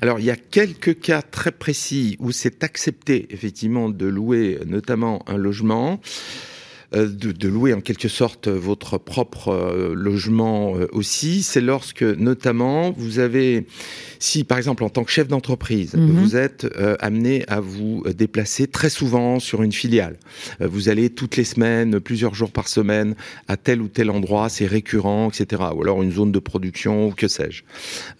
Alors, 0.00 0.18
il 0.18 0.24
y 0.24 0.30
a 0.30 0.36
quelques 0.36 0.98
cas 0.98 1.22
très 1.22 1.52
précis 1.52 2.16
où 2.18 2.32
c'est 2.32 2.64
accepté, 2.64 3.28
effectivement, 3.30 3.88
de 3.88 4.06
louer 4.06 4.58
notamment 4.66 5.22
un 5.28 5.36
logement. 5.36 6.00
Euh, 6.94 7.06
de, 7.06 7.32
de, 7.32 7.48
louer 7.48 7.72
en 7.72 7.80
quelque 7.80 8.08
sorte 8.08 8.48
votre 8.48 8.98
propre 8.98 9.92
logement 9.94 10.72
aussi, 10.92 11.42
c'est 11.42 11.60
lorsque 11.60 12.02
notamment 12.02 12.90
vous 12.92 13.18
avez 13.18 13.66
si, 14.22 14.44
par 14.44 14.58
exemple, 14.58 14.84
en 14.84 14.90
tant 14.90 15.02
que 15.02 15.10
chef 15.10 15.28
d'entreprise, 15.28 15.94
mhm. 15.94 16.10
vous 16.10 16.36
êtes 16.36 16.66
euh, 16.76 16.94
amené 17.00 17.42
à 17.48 17.58
vous 17.60 18.04
déplacer 18.14 18.66
très 18.66 18.90
souvent 18.90 19.40
sur 19.40 19.62
une 19.62 19.72
filiale, 19.72 20.18
euh, 20.60 20.68
vous 20.68 20.90
allez 20.90 21.08
toutes 21.08 21.36
les 21.36 21.44
semaines, 21.44 21.98
plusieurs 22.00 22.34
jours 22.34 22.52
par 22.52 22.68
semaine, 22.68 23.14
à 23.48 23.56
tel 23.56 23.80
ou 23.80 23.88
tel 23.88 24.10
endroit, 24.10 24.50
c'est 24.50 24.66
récurrent, 24.66 25.30
etc. 25.30 25.62
Ou 25.74 25.82
alors 25.82 26.02
une 26.02 26.12
zone 26.12 26.32
de 26.32 26.38
production, 26.38 27.08
ou 27.08 27.12
que 27.12 27.28
sais-je. 27.28 27.62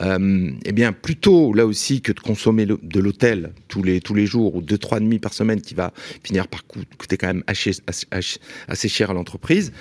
Euh, 0.00 0.50
eh 0.65 0.73
bien, 0.73 0.93
plutôt 0.93 1.53
là 1.53 1.67
aussi 1.67 2.00
que 2.00 2.12
de 2.12 2.21
consommer 2.21 2.65
de 2.65 3.00
l'hôtel 3.00 3.53
tous 3.69 3.83
les 3.83 4.00
tous 4.00 4.15
les 4.15 4.25
jours 4.25 4.57
ou 4.57 4.62
deux 4.62 4.79
trois 4.79 5.00
demi 5.00 5.19
par 5.19 5.35
semaine, 5.35 5.61
qui 5.61 5.75
va 5.75 5.93
finir 6.25 6.49
par 6.49 6.67
coûter 6.67 7.19
quand 7.19 7.27
même 7.27 7.45
assez, 7.47 7.73
assez 8.11 8.39
cher 8.88 9.11
à 9.11 9.14
l'entreprise, 9.14 9.73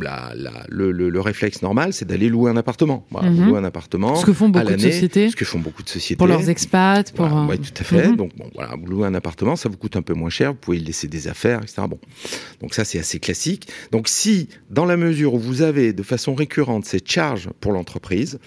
la, 0.00 0.32
le, 0.68 0.92
le, 0.92 1.20
réflexe 1.20 1.62
normal, 1.62 1.92
c'est 1.92 2.04
d'aller 2.04 2.28
louer 2.28 2.50
un 2.50 2.56
appartement. 2.56 3.06
Voilà, 3.10 3.30
mhm. 3.30 3.48
louer 3.48 3.58
un 3.58 3.64
appartement. 3.64 4.16
Ce 4.16 4.24
que 4.24 4.32
font 4.32 4.48
beaucoup 4.48 4.72
de 4.72 4.78
sociétés. 4.78 5.30
Ce 5.30 5.36
que 5.36 5.44
font 5.44 5.58
beaucoup 5.58 5.82
de 5.82 5.88
sociétés. 5.88 6.18
Pour 6.18 6.26
leurs 6.26 6.48
expats. 6.48 7.12
Pour... 7.12 7.26
Voilà, 7.26 7.58
tout 7.58 7.72
à 7.78 7.84
fait. 7.84 8.08
Mhm. 8.08 8.16
Donc, 8.16 8.36
bon, 8.36 8.50
voilà, 8.54 8.74
vous 8.76 8.86
louez 8.86 9.06
un 9.06 9.14
appartement, 9.14 9.56
ça 9.56 9.68
vous 9.68 9.76
coûte 9.76 9.96
un 9.96 10.02
peu 10.02 10.14
moins 10.14 10.30
cher, 10.30 10.52
vous 10.52 10.58
pouvez 10.58 10.78
y 10.78 10.84
laisser 10.84 11.08
des 11.08 11.28
affaires, 11.28 11.60
etc. 11.62 11.82
Bon. 11.88 11.98
Donc, 12.60 12.74
ça, 12.74 12.84
c'est 12.84 12.98
assez 12.98 13.18
classique. 13.18 13.68
Donc, 13.90 14.08
si, 14.08 14.48
dans 14.70 14.84
la 14.84 14.96
mesure 14.96 15.34
où 15.34 15.38
vous 15.38 15.62
avez 15.62 15.92
de 15.92 16.02
façon 16.02 16.34
récurrente 16.34 16.84
cette 16.84 17.10
charge 17.10 17.50
pour 17.60 17.72
l'entreprise, 17.72 18.38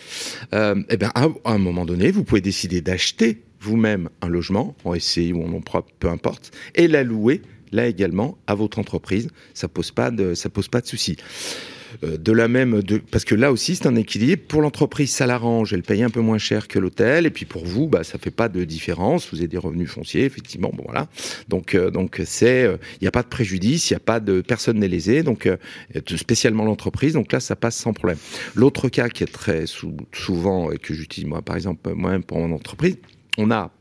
euh, 0.53 0.75
eh 0.89 0.97
bien, 0.97 1.11
à, 1.15 1.27
un 1.45 1.57
moment 1.57 1.85
donné, 1.85 2.11
vous 2.11 2.23
pouvez 2.23 2.41
décider 2.41 2.81
d'acheter 2.81 3.43
vous-même 3.59 4.09
un 4.21 4.27
logement, 4.27 4.75
en 4.85 4.97
SCI 4.97 5.33
ou 5.33 5.43
en 5.43 5.47
nom 5.47 5.61
propre, 5.61 5.91
peu 5.99 6.09
importe, 6.09 6.51
et 6.73 6.87
la 6.87 7.03
louer 7.03 7.41
là 7.71 7.87
également 7.87 8.37
à 8.47 8.55
votre 8.55 8.79
entreprise. 8.79 9.29
Ça 9.53 9.67
pose 9.67 9.91
pas 9.91 10.11
de, 10.11 10.33
ça 10.33 10.49
pose 10.49 10.67
pas 10.67 10.81
de 10.81 10.87
souci. 10.87 11.17
Euh, 12.03 12.17
de 12.17 12.31
la 12.31 12.47
même, 12.47 12.81
parce 13.11 13.25
que 13.25 13.35
là 13.35 13.51
aussi 13.51 13.75
c'est 13.75 13.87
un 13.87 13.95
équilibre. 13.95 14.41
Pour 14.47 14.61
l'entreprise, 14.61 15.11
ça 15.11 15.25
l'arrange, 15.25 15.73
elle 15.73 15.83
paye 15.83 16.03
un 16.03 16.09
peu 16.09 16.21
moins 16.21 16.37
cher 16.37 16.67
que 16.67 16.79
l'hôtel, 16.79 17.25
et 17.25 17.29
puis 17.29 17.45
pour 17.45 17.65
vous, 17.65 17.87
bah 17.87 18.03
ça 18.03 18.17
fait 18.17 18.31
pas 18.31 18.49
de 18.49 18.63
différence. 18.63 19.29
Vous 19.31 19.39
avez 19.39 19.47
des 19.47 19.57
revenus 19.57 19.89
fonciers, 19.89 20.25
effectivement. 20.25 20.71
Bon 20.73 20.83
voilà. 20.85 21.07
Donc 21.49 21.75
euh, 21.75 21.91
donc 21.91 22.21
c'est, 22.25 22.61
il 22.61 22.65
euh, 22.65 22.77
n'y 23.01 23.07
a 23.07 23.11
pas 23.11 23.23
de 23.23 23.27
préjudice, 23.27 23.89
il 23.89 23.93
n'y 23.93 23.97
a 23.97 24.01
pas 24.01 24.19
de 24.19 24.41
personne 24.41 24.79
n'est 24.79 24.87
lésée, 24.87 25.23
donc 25.23 25.49
spécialement 26.15 26.63
l'entreprise. 26.63 27.13
Donc 27.13 27.31
là, 27.31 27.39
ça 27.39 27.55
passe 27.55 27.75
sans 27.75 27.93
problème. 27.93 28.17
L'autre 28.55 28.89
cas 28.89 29.09
qui 29.09 29.23
est 29.23 29.31
très 29.31 29.65
souvent 30.13 30.71
et 30.71 30.77
que 30.77 30.93
j'utilise 30.93 31.27
moi, 31.27 31.41
par 31.41 31.55
exemple 31.55 31.93
moi-même 31.93 32.23
pour 32.23 32.39
mon 32.39 32.53
entreprise, 32.55 32.97
on 33.37 33.51
a 33.51 33.71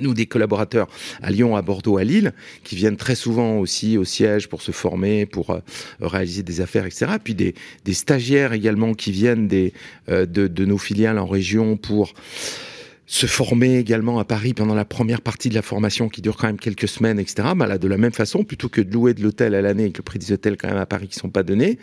nous 0.00 0.14
des 0.14 0.26
collaborateurs 0.26 0.88
à 1.22 1.30
Lyon, 1.30 1.56
à 1.56 1.62
Bordeaux, 1.62 1.98
à 1.98 2.04
Lille, 2.04 2.32
qui 2.64 2.76
viennent 2.76 2.96
très 2.96 3.14
souvent 3.14 3.58
aussi 3.58 3.98
au 3.98 4.04
siège 4.04 4.48
pour 4.48 4.62
se 4.62 4.72
former, 4.72 5.26
pour 5.26 5.50
euh, 5.50 5.60
réaliser 6.00 6.42
des 6.42 6.60
affaires, 6.60 6.86
etc. 6.86 7.12
Puis 7.22 7.34
des, 7.34 7.54
stagiaires 7.92 8.52
également 8.52 8.94
qui 8.94 9.12
viennent 9.12 9.48
des, 9.48 9.72
euh, 10.08 10.26
de, 10.26 10.64
nos 10.64 10.78
filiales 10.78 11.18
en 11.18 11.26
région 11.26 11.76
pour 11.76 12.14
se 13.06 13.26
former 13.26 13.78
également 13.78 14.18
à 14.18 14.24
Paris 14.24 14.54
pendant 14.54 14.74
la 14.74 14.84
première 14.84 15.20
partie 15.20 15.48
de 15.48 15.54
la 15.54 15.62
formation 15.62 16.08
qui 16.08 16.22
dure 16.22 16.36
quand 16.36 16.46
même 16.46 16.58
quelques 16.58 16.88
semaines, 16.88 17.18
etc. 17.18 17.48
Bah 17.56 17.66
là, 17.66 17.78
de 17.78 17.88
la 17.88 17.98
même 17.98 18.12
façon, 18.12 18.44
plutôt 18.44 18.68
que 18.68 18.80
de 18.80 18.92
louer 18.92 19.12
de 19.12 19.22
l'hôtel 19.22 19.54
à 19.54 19.60
l'année 19.60 19.84
avec 19.84 19.98
le 19.98 20.02
prix 20.02 20.18
des 20.18 20.32
hôtels 20.32 20.56
quand 20.56 20.68
même 20.68 20.78
à 20.78 20.86
Paris 20.86 21.08
qui 21.08 21.16
sont 21.16 21.28
pas 21.28 21.42
donnés, 21.42 21.78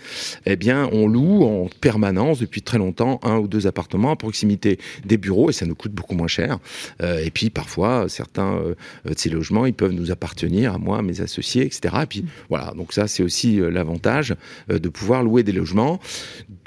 eh 0.46 0.56
bien, 0.56 0.90
on 0.92 1.08
loue 1.08 1.44
en 1.44 1.68
permanence 1.82 2.40
depuis 2.40 2.62
très 2.62 2.78
longtemps 2.78 3.20
un 3.24 3.38
ou 3.38 3.48
deux 3.48 3.68
appartements 3.68 4.12
à 4.12 4.16
proximité 4.16 4.80
des 5.06 5.18
bureaux 5.18 5.50
et 5.50 5.54
ça 5.54 5.66
nous 5.66 5.76
coûte 5.76 5.92
beaucoup 5.92 6.16
moins 6.16 6.28
cher. 6.28 6.60
Euh, 7.02 7.24
et 7.24 7.32
puis 7.32 7.50
parfois, 7.50 8.08
certains 8.08 8.56
euh, 8.56 8.76
de 9.06 9.18
ces 9.18 9.30
logements, 9.30 9.66
ils 9.66 9.74
peuvent 9.74 9.92
nous 9.92 10.12
appartenir 10.12 10.74
à 10.74 10.78
moi, 10.78 11.00
à 11.00 11.02
mes 11.02 11.22
associés, 11.22 11.66
etc. 11.66 11.96
Et 12.04 12.06
puis 12.06 12.26
voilà, 12.50 12.74
donc 12.76 12.94
ça, 12.94 13.08
c'est 13.08 13.24
aussi 13.24 13.60
euh, 13.60 13.70
l'avantage 13.70 14.36
de 14.70 14.90
pouvoir 14.90 15.24
louer 15.24 15.44
des 15.44 15.52
logements. 15.52 16.00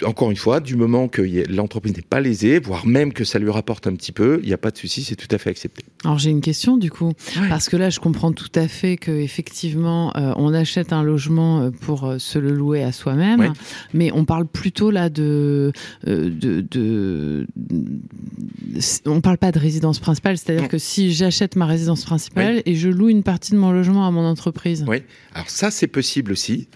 Encore 0.04 0.30
une 0.30 0.36
fois, 0.36 0.60
du 0.60 0.76
moment 0.76 1.08
que 1.08 1.22
l'entreprise 1.50 1.96
n'est 1.96 2.02
pas 2.02 2.20
lésée, 2.20 2.58
voire 2.58 2.86
même 2.86 3.12
que 3.12 3.24
ça 3.24 3.38
lui 3.38 3.50
rapporte 3.50 3.86
un 3.86 3.94
petit 3.94 4.12
peu, 4.12 4.40
n'y 4.52 4.54
a 4.54 4.58
pas 4.58 4.70
de 4.70 4.78
souci, 4.78 5.02
c'est 5.02 5.16
tout 5.16 5.28
à 5.30 5.38
fait 5.38 5.50
accepté. 5.50 5.84
Alors 6.04 6.18
j'ai 6.18 6.30
une 6.30 6.40
question 6.40 6.76
du 6.76 6.90
coup, 6.90 7.12
parce 7.48 7.68
que 7.68 7.76
là 7.76 7.90
je 7.90 8.00
comprends 8.00 8.32
tout 8.32 8.50
à 8.54 8.68
fait 8.68 8.96
que 8.96 9.10
effectivement 9.10 10.16
euh, 10.16 10.32
on 10.36 10.52
achète 10.54 10.92
un 10.92 11.02
logement 11.02 11.60
euh, 11.60 11.70
pour 11.70 12.04
euh, 12.04 12.18
se 12.18 12.38
le 12.38 12.52
louer 12.52 12.82
à 12.82 12.92
soi-même, 12.92 13.52
mais 13.92 14.10
on 14.12 14.24
parle 14.24 14.46
plutôt 14.46 14.90
là 14.90 15.08
de, 15.08 15.72
de, 16.06 16.60
de, 16.60 17.46
on 19.06 19.20
parle 19.20 19.38
pas 19.38 19.52
de 19.52 19.58
résidence 19.58 19.98
principale, 19.98 20.38
c'est-à-dire 20.38 20.68
que 20.68 20.78
si 20.78 21.12
j'achète 21.12 21.56
ma 21.56 21.66
résidence 21.66 22.04
principale 22.04 22.62
et 22.66 22.74
je 22.74 22.88
loue 22.88 23.08
une 23.08 23.22
partie 23.22 23.52
de 23.52 23.58
mon 23.58 23.72
logement 23.72 24.06
à 24.06 24.10
mon 24.10 24.24
entreprise. 24.24 24.84
Oui, 24.86 25.02
alors 25.34 25.50
ça 25.50 25.70
c'est 25.70 25.86
possible 25.86 26.32
aussi. 26.32 26.68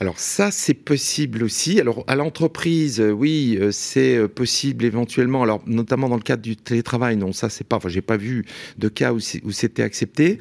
Alors 0.00 0.18
ça, 0.18 0.50
c'est 0.50 0.74
possible 0.74 1.42
aussi. 1.42 1.80
Alors 1.80 2.04
à 2.06 2.16
l'entreprise, 2.16 3.00
euh, 3.00 3.10
oui, 3.10 3.58
euh, 3.60 3.70
c'est 3.72 4.16
euh, 4.16 4.28
possible 4.28 4.84
éventuellement. 4.84 5.42
Alors 5.42 5.62
notamment 5.66 6.08
dans 6.08 6.16
le 6.16 6.22
cadre 6.22 6.42
du 6.42 6.56
télétravail, 6.56 7.16
non, 7.16 7.32
ça 7.32 7.48
c'est 7.48 7.64
pas. 7.64 7.76
Enfin, 7.76 7.88
j'ai 7.88 8.02
pas 8.02 8.16
vu 8.16 8.44
de 8.78 8.88
cas 8.88 9.12
où 9.12 9.20
c'était 9.20 9.82
accepté. 9.82 10.38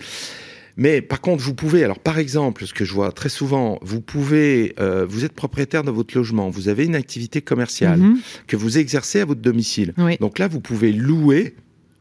Mais 0.75 1.03
par 1.03 1.22
contre, 1.22 1.43
vous 1.43 1.53
pouvez, 1.53 1.83
alors 1.83 2.00
par 2.00 2.17
exemple, 2.17 2.65
ce 2.65 2.74
que 2.74 2.83
je 2.83 2.93
vois 2.93 3.12
très 3.12 3.29
souvent, 3.29 3.77
vous 3.83 4.01
pouvez, 4.01 4.74
vous 5.07 5.24
êtes 5.24 5.33
propriétaire 5.33 5.83
de 5.83 5.91
votre 5.91 6.17
logement, 6.17 6.50
vous 6.50 6.67
avez 6.67 6.86
une 6.86 6.95
activité 6.95 7.43
commerciale 7.43 8.00
mhm. 8.00 8.17
que 8.48 8.55
vous 8.55 8.79
exercez 8.79 9.19
à 9.19 9.25
votre 9.25 9.41
domicile. 9.41 9.93
Donc 10.19 10.39
là, 10.39 10.48
vous 10.48 10.62
pouvez 10.62 10.91
louer 10.91 11.53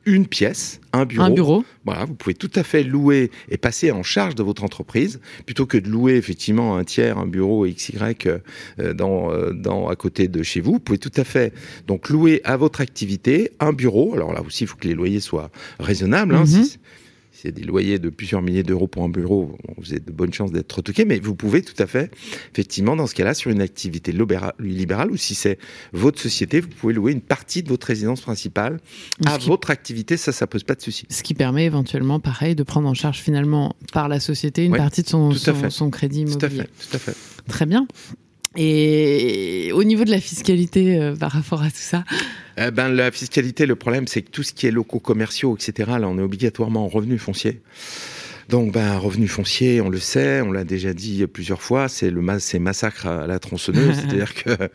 une 0.04 0.26
pièce, 0.26 0.80
un 0.92 1.04
bureau. 1.04 1.24
Un 1.24 1.30
bureau. 1.30 1.64
Voilà, 1.84 2.04
vous 2.04 2.14
pouvez 2.14 2.34
tout 2.34 2.50
à 2.54 2.62
fait 2.62 2.82
louer 2.82 3.30
et 3.48 3.56
passer 3.56 3.90
en 3.90 4.02
charge 4.02 4.34
de 4.34 4.42
votre 4.42 4.64
entreprise 4.64 5.20
plutôt 5.46 5.66
que 5.66 5.78
de 5.78 5.88
louer 5.88 6.14
effectivement 6.14 6.76
un 6.76 6.84
tiers, 6.84 7.18
un 7.18 7.26
bureau 7.26 7.66
XY 7.66 7.96
euh, 8.26 8.94
dans, 8.94 9.32
euh, 9.32 9.52
dans 9.52 9.88
à 9.88 9.96
côté 9.96 10.28
de 10.28 10.42
chez 10.42 10.60
vous. 10.60 10.72
Vous 10.72 10.80
pouvez 10.80 10.98
tout 10.98 11.12
à 11.16 11.24
fait 11.24 11.52
donc 11.86 12.08
louer 12.08 12.40
à 12.44 12.56
votre 12.56 12.80
activité 12.80 13.52
un 13.60 13.72
bureau. 13.72 14.14
Alors 14.14 14.32
là 14.32 14.42
aussi, 14.42 14.64
il 14.64 14.66
faut 14.66 14.76
que 14.76 14.88
les 14.88 14.94
loyers 14.94 15.20
soient 15.20 15.50
raisonnables. 15.78 16.34
Hein, 16.34 16.44
mhm. 16.46 16.64
C'est 17.42 17.50
des 17.50 17.64
loyers 17.64 17.98
de 17.98 18.08
plusieurs 18.08 18.40
milliers 18.40 18.62
d'euros 18.62 18.86
pour 18.86 19.02
un 19.02 19.08
bureau, 19.08 19.56
vous 19.76 19.90
avez 19.90 19.98
de 19.98 20.12
bonnes 20.12 20.32
chances 20.32 20.52
d'être 20.52 20.70
retoqué, 20.70 21.04
mais 21.04 21.18
vous 21.18 21.34
pouvez 21.34 21.62
tout 21.62 21.74
à 21.82 21.88
fait, 21.88 22.12
effectivement, 22.52 22.94
dans 22.94 23.08
ce 23.08 23.16
cas-là, 23.16 23.34
sur 23.34 23.50
une 23.50 23.60
activité 23.60 24.12
libérale, 24.60 25.10
ou 25.10 25.16
si 25.16 25.34
c'est 25.34 25.58
votre 25.92 26.20
société, 26.20 26.60
vous 26.60 26.68
pouvez 26.68 26.94
louer 26.94 27.10
une 27.10 27.20
partie 27.20 27.64
de 27.64 27.68
votre 27.68 27.88
résidence 27.88 28.20
principale 28.20 28.78
à 29.26 29.38
votre 29.38 29.70
activité, 29.70 30.16
ça, 30.16 30.30
ça 30.30 30.46
pose 30.46 30.62
pas 30.62 30.76
de 30.76 30.82
souci. 30.82 31.04
Ce 31.10 31.24
qui 31.24 31.34
permet 31.34 31.64
éventuellement, 31.64 32.20
pareil, 32.20 32.54
de 32.54 32.62
prendre 32.62 32.88
en 32.88 32.94
charge 32.94 33.18
finalement 33.18 33.74
par 33.92 34.08
la 34.08 34.20
société 34.20 34.64
une 34.64 34.76
partie 34.76 35.02
de 35.02 35.08
son, 35.08 35.32
son, 35.32 35.90
crédit 35.90 36.20
immobilier. 36.20 36.38
Tout 36.38 36.46
à 36.46 36.48
fait, 36.48 36.70
tout 36.90 36.96
à 36.96 36.98
fait. 36.98 37.16
Très 37.48 37.66
bien. 37.66 37.88
Et 38.56 39.70
au 39.74 39.84
niveau 39.84 40.04
de 40.04 40.10
la 40.10 40.20
fiscalité 40.20 40.98
euh, 40.98 41.16
par 41.16 41.32
rapport 41.32 41.62
à 41.62 41.70
tout 41.70 41.76
ça? 41.76 42.04
Eh 42.58 42.70
ben, 42.70 42.88
La 42.88 43.10
fiscalité, 43.10 43.66
le 43.66 43.76
problème, 43.76 44.06
c'est 44.06 44.22
que 44.22 44.30
tout 44.30 44.42
ce 44.42 44.52
qui 44.52 44.66
est 44.66 44.70
locaux 44.70 45.00
commerciaux, 45.00 45.56
etc., 45.56 45.92
là, 45.98 46.08
on 46.08 46.18
est 46.18 46.22
obligatoirement 46.22 46.84
en 46.84 46.88
revenu 46.88 47.18
foncier. 47.18 47.60
Donc, 48.52 48.70
ben, 48.70 48.98
revenu 48.98 49.28
foncier, 49.28 49.80
on 49.80 49.88
le 49.88 49.98
sait, 49.98 50.42
on 50.42 50.52
l'a 50.52 50.64
déjà 50.64 50.92
dit 50.92 51.26
plusieurs 51.26 51.62
fois, 51.62 51.88
c'est 51.88 52.10
le 52.10 52.22
c'est 52.38 52.58
massacre 52.58 53.06
à 53.06 53.26
la 53.26 53.38
tronçonneuse. 53.38 53.96
C'est-à-dire 53.96 54.34
que, 54.34 54.50
euh, 54.50 54.68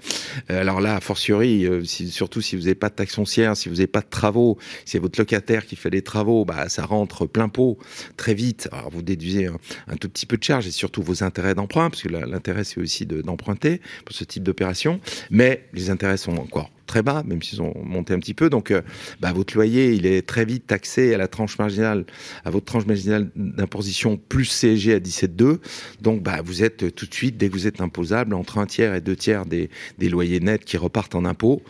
alors 0.49 0.81
là, 0.81 0.95
a 0.95 0.99
fortiori, 0.99 1.67
euh, 1.67 1.83
surtout 1.83 2.41
si 2.41 2.55
vous 2.55 2.63
n'avez 2.63 2.73
pas 2.73 2.89
de 2.89 2.95
taxe 2.95 3.13
foncière, 3.13 3.55
si 3.55 3.69
vous 3.69 3.75
n'avez 3.75 3.85
pas 3.85 4.01
de 4.01 4.09
travaux, 4.09 4.57
si 4.83 4.93
c'est 4.93 4.97
votre 4.97 5.19
locataire 5.19 5.67
qui 5.67 5.75
fait 5.75 5.91
les 5.91 6.01
travaux, 6.01 6.43
bah, 6.43 6.69
ça 6.69 6.87
rentre 6.87 7.27
plein 7.27 7.49
pot 7.49 7.77
très 8.15 8.33
vite. 8.33 8.67
Alors, 8.71 8.89
vous 8.89 9.03
déduisez 9.03 9.45
un, 9.45 9.95
tout 9.97 10.09
petit 10.09 10.25
peu 10.25 10.37
de 10.37 10.43
charge 10.43 10.65
et 10.65 10.71
surtout 10.71 11.03
vos 11.03 11.21
intérêts 11.21 11.53
d'emprunt, 11.53 11.91
parce 11.91 12.01
que 12.01 12.09
l'intérêt, 12.09 12.63
c'est 12.63 12.81
aussi 12.81 13.05
d'emprunter 13.05 13.79
pour 14.05 14.15
ce 14.15 14.23
type 14.23 14.41
d'opération. 14.41 14.99
Mais 15.29 15.65
les 15.73 15.91
intérêts 15.91 16.17
sont 16.17 16.35
encore 16.37 16.71
très 16.87 17.03
bas, 17.03 17.23
même 17.25 17.41
s'ils 17.41 17.61
ont 17.61 17.73
monté 17.83 18.13
un 18.13 18.19
petit 18.19 18.33
peu. 18.33 18.49
Donc, 18.49 18.71
euh, 18.71 18.81
bah, 19.19 19.31
votre 19.33 19.53
loyer, 19.55 19.93
il 19.93 20.05
est 20.05 20.25
très 20.25 20.45
vite 20.45 20.65
taxé 20.67 21.13
à 21.13 21.17
la 21.17 21.27
tranche 21.27 21.59
marginale, 21.59 22.05
à 22.45 22.49
votre 22.49 22.65
tranche 22.65 22.85
marginale 22.85 23.29
d'imposition 23.35 24.17
plus 24.17 24.45
CSG 24.45 24.93
à 24.93 24.99
17,2. 24.99 25.59
Donc, 26.01 26.23
bah, 26.23 26.41
vous 26.43 26.63
êtes 26.63 26.95
tout 26.95 27.05
de 27.05 27.13
suite, 27.13 27.37
dès 27.37 27.49
que 27.49 27.53
vous 27.53 27.67
êtes 27.67 27.81
imposable, 27.81 28.33
entre 28.33 28.57
un 28.57 28.65
tiers 28.65 28.95
et 28.95 29.01
deux 29.01 29.15
tiers 29.15 29.45
des 29.45 29.69
loyers 30.09 30.39
nets 30.39 30.63
qui 30.65 30.77
repartent 30.77 31.15
en 31.15 31.25
impôts. 31.25 31.61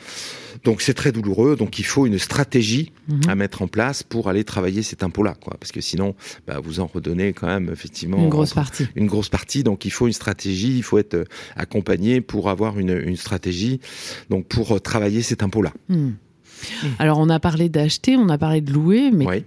Donc 0.64 0.82
c'est 0.82 0.94
très 0.94 1.12
douloureux. 1.12 1.56
Donc 1.56 1.80
il 1.80 1.86
faut 1.86 2.06
une 2.06 2.20
stratégie 2.20 2.92
mhm. 3.08 3.22
à 3.28 3.36
mettre 3.36 3.62
en 3.62 3.68
place 3.68 4.04
pour 4.04 4.30
aller 4.30 4.44
travailler 4.44 4.84
cet 4.84 5.04
impôt-là, 5.04 5.36
quoi. 5.42 5.58
Parce 5.60 5.72
que 5.72 5.82
sinon, 5.82 6.16
bah, 6.46 6.60
vous 6.62 6.80
en 6.80 6.88
redonnez 6.88 7.34
quand 7.34 7.48
même 7.48 7.70
effectivement 7.72 8.18
une 8.18 8.30
grosse 8.30 8.54
partie. 8.54 8.88
Une 8.96 9.08
grosse 9.08 9.30
partie. 9.30 9.64
Donc 9.64 9.86
il 9.86 9.92
faut 9.92 10.08
une 10.08 10.14
stratégie. 10.14 10.78
Il 10.78 10.84
faut 10.84 10.98
être 10.98 11.16
euh, 11.16 11.26
accompagné 11.56 12.22
pour 12.22 12.50
avoir 12.50 12.80
une, 12.80 13.02
une 13.06 13.18
stratégie. 13.18 13.80
Donc 14.30 14.48
pour 14.48 14.76
euh, 14.76 14.80
travailler 14.80 15.22
cet 15.22 15.44
impôt-là. 15.44 15.74
Hmm. 15.90 16.12
Alors 17.00 17.20
on 17.20 17.30
a 17.30 17.40
parlé 17.40 17.70
d'acheter, 17.70 18.18
on 18.18 18.30
a 18.30 18.38
parlé 18.38 18.62
de 18.62 18.74
louer, 18.74 19.12
mais 19.12 19.44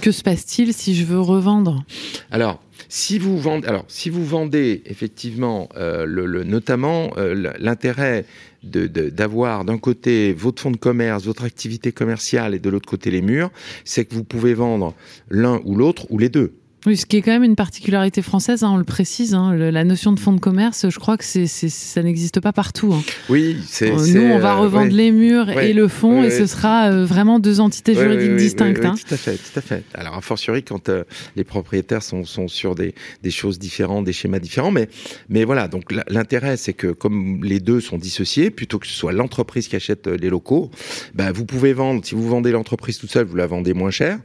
que 0.00 0.12
se 0.12 0.22
passe-t-il 0.22 0.72
si 0.72 0.94
je 0.94 1.04
veux 1.04 1.20
revendre? 1.20 1.84
Alors 2.30 2.62
si 2.88 3.18
vous 3.18 3.38
vendez, 3.38 3.66
alors 3.66 3.84
si 3.88 4.10
vous 4.10 4.24
vendez 4.24 4.82
effectivement, 4.86 5.68
euh, 5.76 6.06
le, 6.06 6.44
notamment 6.44 7.10
euh, 7.18 7.52
l'intérêt 7.58 8.24
d'avoir 8.62 9.64
d'un 9.64 9.78
côté 9.78 10.32
votre 10.32 10.60
fonds 10.60 10.70
de 10.70 10.76
commerce, 10.76 11.24
votre 11.24 11.44
activité 11.44 11.92
commerciale 11.92 12.54
et 12.54 12.58
de 12.58 12.68
l'autre 12.68 12.88
côté 12.88 13.10
les 13.10 13.22
murs, 13.22 13.50
c'est 13.84 14.04
que 14.04 14.14
vous 14.14 14.24
pouvez 14.24 14.54
vendre 14.54 14.94
l'un 15.30 15.60
ou 15.64 15.76
l'autre 15.76 16.10
ou 16.10 16.18
les 16.18 16.28
deux. 16.28 16.57
Oui, 16.86 16.96
ce 16.96 17.06
qui 17.06 17.16
est 17.16 17.22
quand 17.22 17.32
même 17.32 17.42
une 17.42 17.56
particularité 17.56 18.22
française, 18.22 18.62
hein, 18.62 18.70
on 18.72 18.76
le 18.76 18.84
précise, 18.84 19.34
hein, 19.34 19.52
la 19.52 19.82
notion 19.82 20.12
de 20.12 20.20
fonds 20.20 20.32
de 20.32 20.38
commerce, 20.38 20.88
je 20.88 20.98
crois 21.00 21.16
que 21.16 21.24
c'est, 21.24 21.48
ça 21.48 22.02
n'existe 22.04 22.38
pas 22.40 22.52
partout. 22.52 22.94
Hein. 22.94 23.02
Oui, 23.28 23.56
c'est. 23.66 23.90
Euh, 23.90 24.06
nous, 24.14 24.22
on 24.22 24.38
va 24.38 24.52
euh, 24.52 24.60
revendre 24.60 24.92
les 24.92 25.10
murs 25.10 25.50
et 25.50 25.72
le 25.72 25.88
fonds, 25.88 26.22
et 26.22 26.30
ce 26.30 26.46
sera 26.46 26.88
euh, 26.88 27.04
vraiment 27.04 27.40
deux 27.40 27.58
entités 27.58 27.94
juridiques 27.94 28.36
distinctes. 28.36 28.80
tout 28.80 29.14
à 29.14 29.16
fait, 29.16 29.34
tout 29.34 29.58
à 29.58 29.60
fait. 29.60 29.82
Alors, 29.92 30.14
a 30.14 30.20
fortiori, 30.20 30.62
quand 30.62 30.88
les 31.34 31.42
propriétaires 31.42 32.02
sont, 32.02 32.24
sont 32.24 32.46
sur 32.46 32.76
des, 32.76 32.94
des, 33.24 33.30
choses 33.32 33.58
différentes, 33.58 34.04
des 34.04 34.12
schémas 34.12 34.38
différents, 34.38 34.70
mais, 34.70 34.88
mais 35.28 35.42
voilà, 35.42 35.66
donc 35.66 35.92
l'intérêt, 36.08 36.56
c'est 36.56 36.74
que 36.74 36.88
comme 36.88 37.42
les 37.42 37.58
deux 37.58 37.80
sont 37.80 37.98
dissociés, 37.98 38.50
plutôt 38.50 38.78
que 38.78 38.86
ce 38.86 38.94
soit 38.94 39.12
l'entreprise 39.12 39.66
qui 39.66 39.74
achète 39.74 40.06
les 40.06 40.30
locaux, 40.30 40.70
bah, 41.14 41.32
vous 41.32 41.44
pouvez 41.44 41.72
vendre, 41.72 42.04
si 42.04 42.14
vous 42.14 42.28
vendez 42.28 42.52
l'entreprise 42.52 42.98
toute 42.98 43.10
seule, 43.10 43.26
vous 43.26 43.36
la 43.36 43.48
vendez 43.48 43.74
moins 43.74 43.90
cher. 43.90 44.20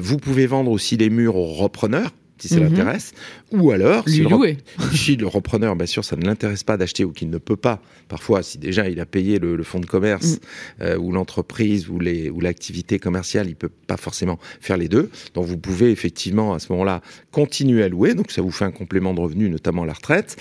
vous 0.00 0.18
pouvez 0.18 0.46
vendre 0.46 0.70
aussi 0.70 0.96
les 0.96 1.10
murs 1.10 1.34
au 1.34 1.46
repreneur, 1.72 2.10
si 2.38 2.48
ça 2.48 2.56
mhm. 2.56 2.64
l'intéresse, 2.64 3.12
ou 3.50 3.70
alors 3.70 4.06
si 4.06 4.20
le, 4.20 4.56
si 4.92 5.16
le, 5.16 5.26
repreneur, 5.26 5.74
bien 5.74 5.86
sûr, 5.86 6.04
ça 6.04 6.16
ne 6.16 6.24
l'intéresse 6.24 6.64
pas 6.64 6.76
d'acheter 6.76 7.04
ou 7.04 7.12
qu'il 7.12 7.30
ne 7.30 7.38
peut 7.38 7.56
pas. 7.56 7.80
Parfois, 8.08 8.42
si 8.42 8.58
déjà 8.58 8.88
il 8.88 9.00
a 9.00 9.06
payé 9.06 9.38
le, 9.38 9.62
fonds 9.62 9.80
de 9.80 9.86
commerce 9.86 10.34
mm. 10.34 10.38
euh, 10.82 10.98
ou 10.98 11.12
l'entreprise 11.12 11.88
ou 11.88 11.98
les 11.98 12.30
ou 12.30 12.40
l'activité 12.40 12.98
commerciale, 12.98 13.48
il 13.48 13.56
peut 13.56 13.70
pas 13.86 13.96
forcément 13.96 14.38
faire 14.60 14.76
les 14.76 14.88
deux. 14.88 15.10
Donc 15.34 15.46
vous 15.46 15.56
pouvez 15.58 15.90
effectivement 15.90 16.52
à 16.52 16.58
ce 16.58 16.70
moment-là 16.72 17.00
continuer 17.30 17.82
à 17.84 17.88
louer. 17.88 18.14
Donc 18.14 18.30
ça 18.30 18.42
vous 18.42 18.50
fait 18.50 18.64
un 18.66 18.72
complément 18.72 19.14
de 19.14 19.20
revenu, 19.20 19.48
notamment 19.48 19.84
la 19.84 19.94
retraite. 19.94 20.36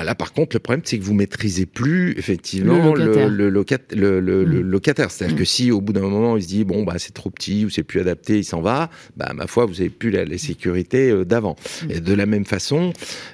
Ah, 0.00 0.04
là, 0.04 0.14
par 0.14 0.32
contre, 0.32 0.54
le 0.54 0.60
problème, 0.60 0.82
c'est 0.84 0.96
que 0.96 1.02
vous 1.02 1.12
maîtrisez 1.12 1.66
plus 1.66 2.16
effectivement 2.16 2.94
le 2.94 3.48
locataire. 3.48 5.06
Mm. 5.06 5.10
C'est-à-dire 5.10 5.34
mm. 5.34 5.38
que 5.38 5.44
si 5.44 5.72
au 5.72 5.80
bout 5.80 5.92
d'un 5.92 6.02
moment, 6.02 6.36
il 6.36 6.42
se 6.44 6.46
dit 6.46 6.62
bon 6.62 6.84
bah 6.84 6.94
c'est 6.98 7.12
trop 7.12 7.30
petit 7.30 7.64
ou 7.64 7.70
c'est 7.70 7.82
plus 7.82 7.98
adapté, 7.98 8.38
il 8.38 8.44
s'en 8.44 8.60
va, 8.60 8.90
bah 9.16 9.32
ma 9.34 9.48
foi, 9.48 9.66
vous 9.66 9.80
avez 9.80 9.90
plus 9.90 10.10
la, 10.10 10.24
les 10.24 10.38
sécurités 10.38 11.10
euh, 11.10 11.24
d'avant. 11.24 11.56
Mm. 11.82 11.90
Et 11.90 12.00
de 12.00 12.14
la 12.14 12.26
même 12.26 12.44
façon, 12.44 12.92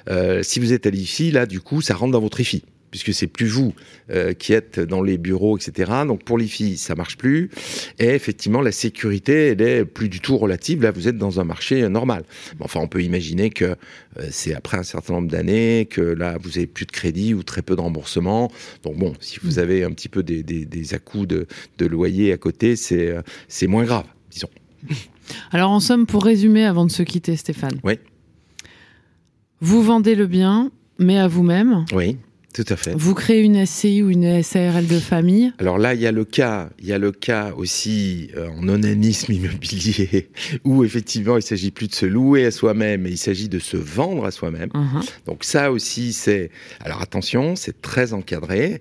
euh, 0.09 0.41
si 0.41 0.59
vous 0.59 0.73
êtes 0.73 0.87
à 0.87 0.89
l'IFI, 0.89 1.29
là, 1.29 1.45
du 1.45 1.61
coup, 1.61 1.81
ça 1.81 1.93
rentre 1.93 2.13
dans 2.13 2.19
votre 2.19 2.39
IFI 2.39 2.63
puisque 2.95 3.13
c'est 3.13 3.27
plus 3.27 3.47
vous 3.47 3.73
euh, 4.09 4.31
qui 4.31 4.53
êtes 4.53 4.79
dans 4.79 5.01
les 5.01 5.17
bureaux, 5.17 5.57
etc. 5.57 5.91
Donc 6.07 6.23
pour 6.23 6.37
les 6.37 6.47
filles, 6.47 6.77
ça 6.77 6.95
marche 6.95 7.17
plus. 7.17 7.49
Et 7.99 8.07
effectivement, 8.07 8.61
la 8.61 8.71
sécurité, 8.71 9.47
elle 9.47 9.61
est 9.61 9.83
plus 9.83 10.07
du 10.07 10.21
tout 10.21 10.37
relative. 10.37 10.81
Là, 10.81 10.91
vous 10.91 11.09
êtes 11.09 11.17
dans 11.17 11.41
un 11.41 11.43
marché 11.43 11.83
euh, 11.83 11.89
normal. 11.89 12.23
enfin, 12.61 12.79
on 12.79 12.87
peut 12.87 13.03
imaginer 13.03 13.49
que 13.49 13.65
euh, 13.65 13.75
c'est 14.31 14.55
après 14.55 14.77
un 14.77 14.83
certain 14.83 15.15
nombre 15.15 15.27
d'années 15.27 15.89
que 15.89 15.99
là, 15.99 16.37
vous 16.41 16.57
avez 16.57 16.67
plus 16.67 16.85
de 16.85 16.93
crédit 16.93 17.33
ou 17.33 17.43
très 17.43 17.61
peu 17.61 17.75
de 17.75 17.81
remboursement. 17.81 18.49
Donc 18.83 18.97
bon, 18.97 19.13
si 19.19 19.39
vous 19.43 19.59
avez 19.59 19.83
un 19.83 19.91
petit 19.91 20.07
peu 20.07 20.23
des, 20.23 20.41
des, 20.41 20.63
des 20.63 20.93
à-coups 20.93 21.27
de, 21.27 21.47
de 21.77 21.85
loyer 21.85 22.31
à 22.31 22.37
côté, 22.37 22.77
c'est 22.77 23.13
c'est 23.49 23.67
moins 23.67 23.83
grave, 23.83 24.05
disons. 24.31 24.49
Alors 25.51 25.71
en 25.71 25.81
somme, 25.81 26.05
pour 26.05 26.23
résumer, 26.23 26.63
avant 26.63 26.85
de 26.85 26.91
se 26.91 27.03
quitter, 27.03 27.35
Stéphane. 27.35 27.77
Oui. 27.83 27.99
Vous 29.59 29.83
vendez 29.83 30.15
le 30.15 30.27
bien, 30.27 30.71
mais 30.97 31.17
à 31.17 31.27
vous-même. 31.27 31.85
Oui. 31.93 32.17
Tout 32.55 32.63
à 32.69 32.77
fait. 32.77 32.93
Vous 32.95 33.13
créez 33.13 33.41
une 33.41 33.65
SCI 33.65 34.01
ou 34.01 34.09
une 34.09 34.41
SARL 34.41 34.87
de 34.87 34.97
famille 34.97 35.51
Alors 35.59 35.77
là, 35.77 35.93
il 35.93 35.99
y 35.99 36.07
a 36.07 36.13
le 36.13 36.23
cas, 36.23 36.69
il 36.79 36.85
y 36.85 36.93
a 36.93 36.97
le 36.97 37.11
cas 37.11 37.51
aussi 37.57 38.29
euh, 38.37 38.47
en 38.47 38.69
onanisme 38.69 39.33
immobilier 39.33 40.29
où 40.63 40.85
effectivement, 40.85 41.35
il 41.35 41.43
s'agit 41.43 41.71
plus 41.71 41.89
de 41.89 41.93
se 41.93 42.05
louer 42.05 42.45
à 42.45 42.51
soi-même, 42.51 43.01
mais 43.01 43.11
il 43.11 43.17
s'agit 43.17 43.49
de 43.49 43.59
se 43.59 43.75
vendre 43.75 44.23
à 44.23 44.31
soi-même. 44.31 44.69
Uh-huh. 44.69 45.05
Donc 45.25 45.43
ça 45.43 45.69
aussi, 45.69 46.13
c'est 46.13 46.49
alors 46.79 47.01
attention, 47.01 47.57
c'est 47.57 47.81
très 47.81 48.13
encadré. 48.13 48.79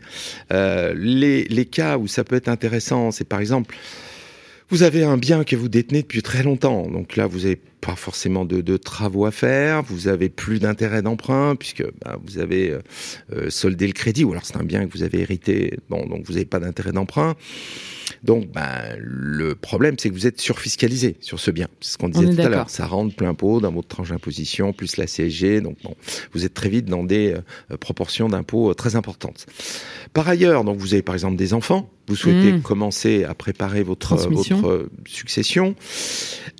Euh, 0.52 0.94
les, 0.96 1.42
les 1.46 1.66
cas 1.66 1.98
où 1.98 2.06
ça 2.06 2.22
peut 2.22 2.36
être 2.36 2.48
intéressant, 2.48 3.10
c'est 3.10 3.28
par 3.28 3.40
exemple 3.40 3.74
vous 4.70 4.82
avez 4.82 5.04
un 5.04 5.16
bien 5.16 5.44
que 5.44 5.56
vous 5.56 5.68
détenez 5.68 6.02
depuis 6.02 6.22
très 6.22 6.42
longtemps, 6.42 6.88
donc 6.88 7.16
là 7.16 7.26
vous 7.26 7.40
n'avez 7.40 7.60
pas 7.80 7.96
forcément 7.96 8.44
de, 8.44 8.76
travaux 8.76 9.26
à 9.26 9.30
faire, 9.30 9.82
vous 9.82 10.08
avez 10.08 10.28
plus 10.28 10.58
d'intérêt 10.58 11.02
d'emprunt 11.02 11.54
puisque 11.56 11.84
bah, 12.04 12.18
vous 12.24 12.38
avez 12.38 12.70
euh, 12.70 12.80
euh, 13.32 13.50
soldé 13.50 13.86
le 13.86 13.92
crédit, 13.92 14.24
ou 14.24 14.32
alors 14.32 14.46
c'est 14.46 14.56
un 14.56 14.64
bien 14.64 14.86
que 14.86 14.92
vous 14.92 15.02
avez 15.02 15.20
hérité, 15.20 15.78
bon 15.90 16.06
donc 16.06 16.24
vous 16.26 16.34
n'avez 16.34 16.46
pas 16.46 16.60
d'intérêt 16.60 16.92
d'emprunt. 16.92 17.36
Donc, 18.22 18.50
ben, 18.50 18.96
le 18.98 19.54
problème, 19.54 19.96
c'est 19.98 20.08
que 20.08 20.14
vous 20.14 20.26
êtes 20.26 20.40
surfiscalisé 20.40 21.16
sur 21.20 21.40
ce 21.40 21.50
bien. 21.50 21.68
C'est 21.80 21.92
ce 21.92 21.98
qu'on 21.98 22.08
disait 22.08 22.34
tout 22.34 22.40
à 22.40 22.48
l'heure. 22.48 22.70
Ça 22.70 22.86
rentre 22.86 23.14
plein 23.14 23.34
pot 23.34 23.60
dans 23.60 23.72
votre 23.72 23.88
tranche 23.88 24.10
d'imposition, 24.10 24.72
plus 24.72 24.96
la 24.96 25.06
CSG. 25.06 25.60
Donc, 25.60 25.76
bon, 25.82 25.94
vous 26.32 26.44
êtes 26.44 26.54
très 26.54 26.68
vite 26.68 26.86
dans 26.86 27.04
des 27.04 27.34
euh, 27.34 27.76
proportions 27.76 28.28
d'impôts 28.28 28.70
euh, 28.70 28.74
très 28.74 28.96
importantes. 28.96 29.46
Par 30.12 30.28
ailleurs, 30.28 30.64
donc, 30.64 30.78
vous 30.78 30.94
avez 30.94 31.02
par 31.02 31.14
exemple 31.14 31.36
des 31.36 31.54
enfants. 31.54 31.90
Vous 32.06 32.16
souhaitez 32.16 32.52
mmh. 32.52 32.62
commencer 32.62 33.24
à 33.24 33.34
préparer 33.34 33.82
votre, 33.82 34.16
votre 34.16 34.68
euh, 34.68 34.90
succession. 35.06 35.74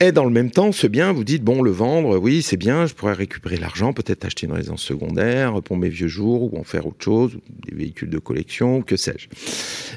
Et 0.00 0.10
dans 0.10 0.24
le 0.24 0.30
même 0.30 0.50
temps, 0.50 0.72
ce 0.72 0.86
bien, 0.86 1.12
vous 1.12 1.24
dites, 1.24 1.44
bon, 1.44 1.62
le 1.62 1.70
vendre, 1.70 2.18
oui, 2.18 2.42
c'est 2.42 2.56
bien, 2.56 2.86
je 2.86 2.94
pourrais 2.94 3.12
récupérer 3.12 3.56
l'argent, 3.56 3.92
peut-être 3.92 4.24
acheter 4.24 4.46
une 4.46 4.52
résidence 4.52 4.82
secondaire 4.82 5.60
pour 5.62 5.76
mes 5.76 5.90
vieux 5.90 6.08
jours 6.08 6.52
ou 6.52 6.58
en 6.58 6.64
faire 6.64 6.86
autre 6.86 7.04
chose, 7.04 7.38
des 7.66 7.74
véhicules 7.74 8.10
de 8.10 8.18
collection, 8.18 8.82
que 8.82 8.96
sais-je. 8.96 9.28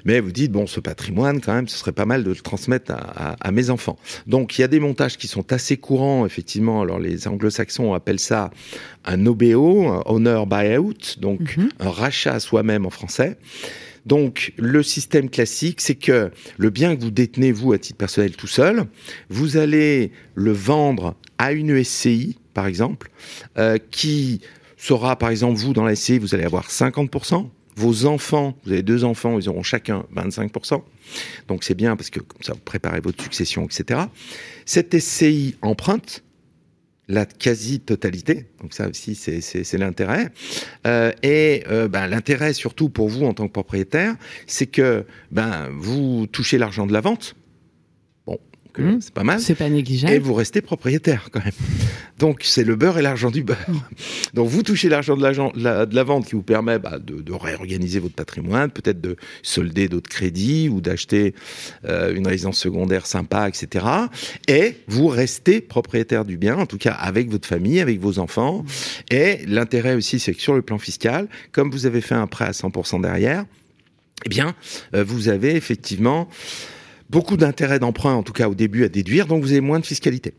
Mais 0.05 0.19
vous 0.19 0.31
dites, 0.31 0.51
bon, 0.51 0.67
ce 0.67 0.79
patrimoine, 0.79 1.41
quand 1.41 1.53
même, 1.53 1.67
ce 1.67 1.77
serait 1.77 1.91
pas 1.91 2.05
mal 2.05 2.23
de 2.23 2.29
le 2.29 2.35
transmettre 2.35 2.93
à, 2.93 3.51
mes 3.51 3.69
enfants. 3.69 3.97
Donc 4.27 4.57
il 4.57 4.61
y 4.61 4.63
a 4.63 4.67
des 4.67 4.79
montages 4.79 5.17
qui 5.17 5.27
sont 5.27 5.51
assez 5.53 5.77
courants, 5.77 6.25
effectivement. 6.25 6.81
Alors 6.81 6.99
les 6.99 7.27
anglo-saxons 7.27 7.93
appellent 7.93 8.19
ça 8.19 8.51
un 9.05 9.25
OBO, 9.25 9.87
un 9.87 10.03
Owner 10.05 10.43
Buyout, 10.45 11.19
donc 11.19 11.57
mhm. 11.57 11.69
un 11.79 11.89
rachat 11.89 12.33
à 12.33 12.39
soi-même 12.39 12.85
en 12.85 12.89
français. 12.89 13.37
Donc 14.07 14.53
le 14.57 14.83
système 14.83 15.29
classique, 15.29 15.81
c'est 15.81 15.95
que 15.95 16.31
le 16.57 16.69
bien 16.69 16.95
que 16.95 17.01
vous 17.01 17.11
détenez, 17.11 17.51
vous, 17.51 17.73
à 17.73 17.77
titre 17.77 17.97
personnel 17.97 18.35
tout 18.35 18.47
seul, 18.47 18.85
vous 19.29 19.57
allez 19.57 20.11
le 20.33 20.51
vendre 20.51 21.15
à 21.37 21.51
une 21.51 21.83
SCI, 21.83 22.37
par 22.53 22.67
exemple, 22.67 23.11
euh, 23.57 23.77
qui 23.91 24.41
sera, 24.77 25.17
par 25.17 25.29
exemple, 25.29 25.59
vous, 25.59 25.73
dans 25.73 25.83
la 25.83 25.95
SCI, 25.95 26.19
vous 26.19 26.33
allez 26.33 26.45
avoir 26.45 26.69
50%, 26.69 27.49
Vos 27.77 28.07
enfants, 28.07 28.57
vous 28.65 28.71
avez 28.71 28.81
deux 28.81 29.03
enfants, 29.03 29.37
ils 29.37 29.47
auront 29.49 29.61
chacun 29.61 30.03
25%. 30.15 30.81
Donc 31.47 31.63
c'est 31.63 31.75
bien 31.75 31.95
parce 31.95 32.09
que 32.09 32.19
comme 32.19 32.41
ça, 32.41 32.53
vous 32.53 32.59
préparez 32.65 33.01
votre 33.01 33.21
succession, 33.21 33.65
etc. 33.65 33.99
Cette 34.65 34.97
SCI 34.97 35.57
emprunte, 35.61 36.23
la 37.07 37.25
quasi-totalité. 37.25 38.47
Donc 38.61 38.73
ça 38.73 38.87
aussi, 38.87 39.15
c'est 39.15 39.77
l'intérêt. 39.77 40.29
Euh, 40.85 41.11
et 41.23 41.63
euh, 41.69 41.87
ben, 41.87 42.07
l'intérêt, 42.07 42.53
surtout 42.53 42.89
pour 42.89 43.07
vous 43.07 43.25
en 43.25 43.33
tant 43.33 43.47
que 43.47 43.53
propriétaire, 43.53 44.15
c'est 44.45 44.67
que 44.67 45.05
ben, 45.31 45.69
vous 45.71 46.27
touchez 46.27 46.57
l'argent 46.57 46.85
de 46.85 46.93
la 46.93 47.01
vente. 47.01 47.35
Mmh. 48.81 48.97
c'est 49.01 49.13
pas 49.13 49.23
mal. 49.23 49.39
C'est 49.39 49.55
pas 49.55 49.69
négligeable. 49.69 50.13
Et 50.13 50.19
vous 50.19 50.33
restez 50.33 50.61
propriétaire 50.61 51.29
quand 51.31 51.43
même. 51.43 51.53
Donc 52.19 52.41
c'est 52.43 52.63
le 52.63 52.75
beurre 52.75 52.97
et 52.97 53.01
l'argent 53.01 53.31
du 53.31 53.43
beurre. 53.43 53.57
Donc 54.33 54.49
vous 54.49 54.63
touchez 54.63 54.89
l'argent 54.89 55.15
de, 55.15 55.21
la, 55.21 55.85
de 55.85 55.95
la 55.95 56.03
vente 56.03 56.25
qui 56.25 56.35
vous 56.35 56.43
permet 56.43 56.79
bah, 56.79 56.99
de, 56.99 57.21
de, 57.21 57.33
réorganiser 57.33 57.99
votre 57.99 58.15
patrimoine, 58.15 58.71
peut-être 58.71 59.01
de 59.01 59.15
solder 59.43 59.87
d'autres 59.87 60.09
crédits 60.09 60.69
ou 60.69 60.81
d'acheter 60.81 61.33
euh, 61.85 62.15
une 62.15 62.27
résidence 62.27 62.57
secondaire 62.57 63.05
sympa, 63.05 63.47
etc. 63.47 63.85
Et 64.47 64.77
vous 64.87 65.07
restez 65.07 65.61
propriétaire 65.61 66.25
du 66.25 66.37
bien, 66.37 66.57
en 66.57 66.65
tout 66.65 66.77
cas 66.77 66.93
avec 66.93 67.29
votre 67.29 67.47
famille, 67.47 67.79
avec 67.79 67.99
vos 67.99 68.19
enfants. 68.19 68.65
Et 69.11 69.39
l'intérêt 69.45 69.95
aussi, 69.95 70.19
c'est 70.19 70.33
que 70.33 70.41
sur 70.41 70.53
le 70.53 70.61
plan 70.61 70.77
fiscal, 70.77 71.27
comme 71.51 71.71
vous 71.71 71.85
avez 71.85 72.01
fait 72.01 72.15
un 72.15 72.27
prêt 72.27 72.45
à 72.45 72.51
100% 72.51 73.01
derrière, 73.01 73.45
eh 74.25 74.29
bien, 74.29 74.55
euh, 74.95 75.03
vous 75.03 75.29
avez 75.29 75.55
effectivement 75.55 76.27
beaucoup 77.09 77.37
d'intérêt 77.37 77.79
d'emprunt, 77.79 78.13
en 78.13 78.23
tout 78.23 78.33
cas 78.33 78.49
au 78.49 78.55
début, 78.55 78.83
à 78.83 78.89
déduire, 78.89 79.27
donc 79.27 79.43
vous 79.43 79.51
avez 79.51 79.61
moins 79.61 79.79
de 79.79 79.85
fiscalité. 79.85 80.33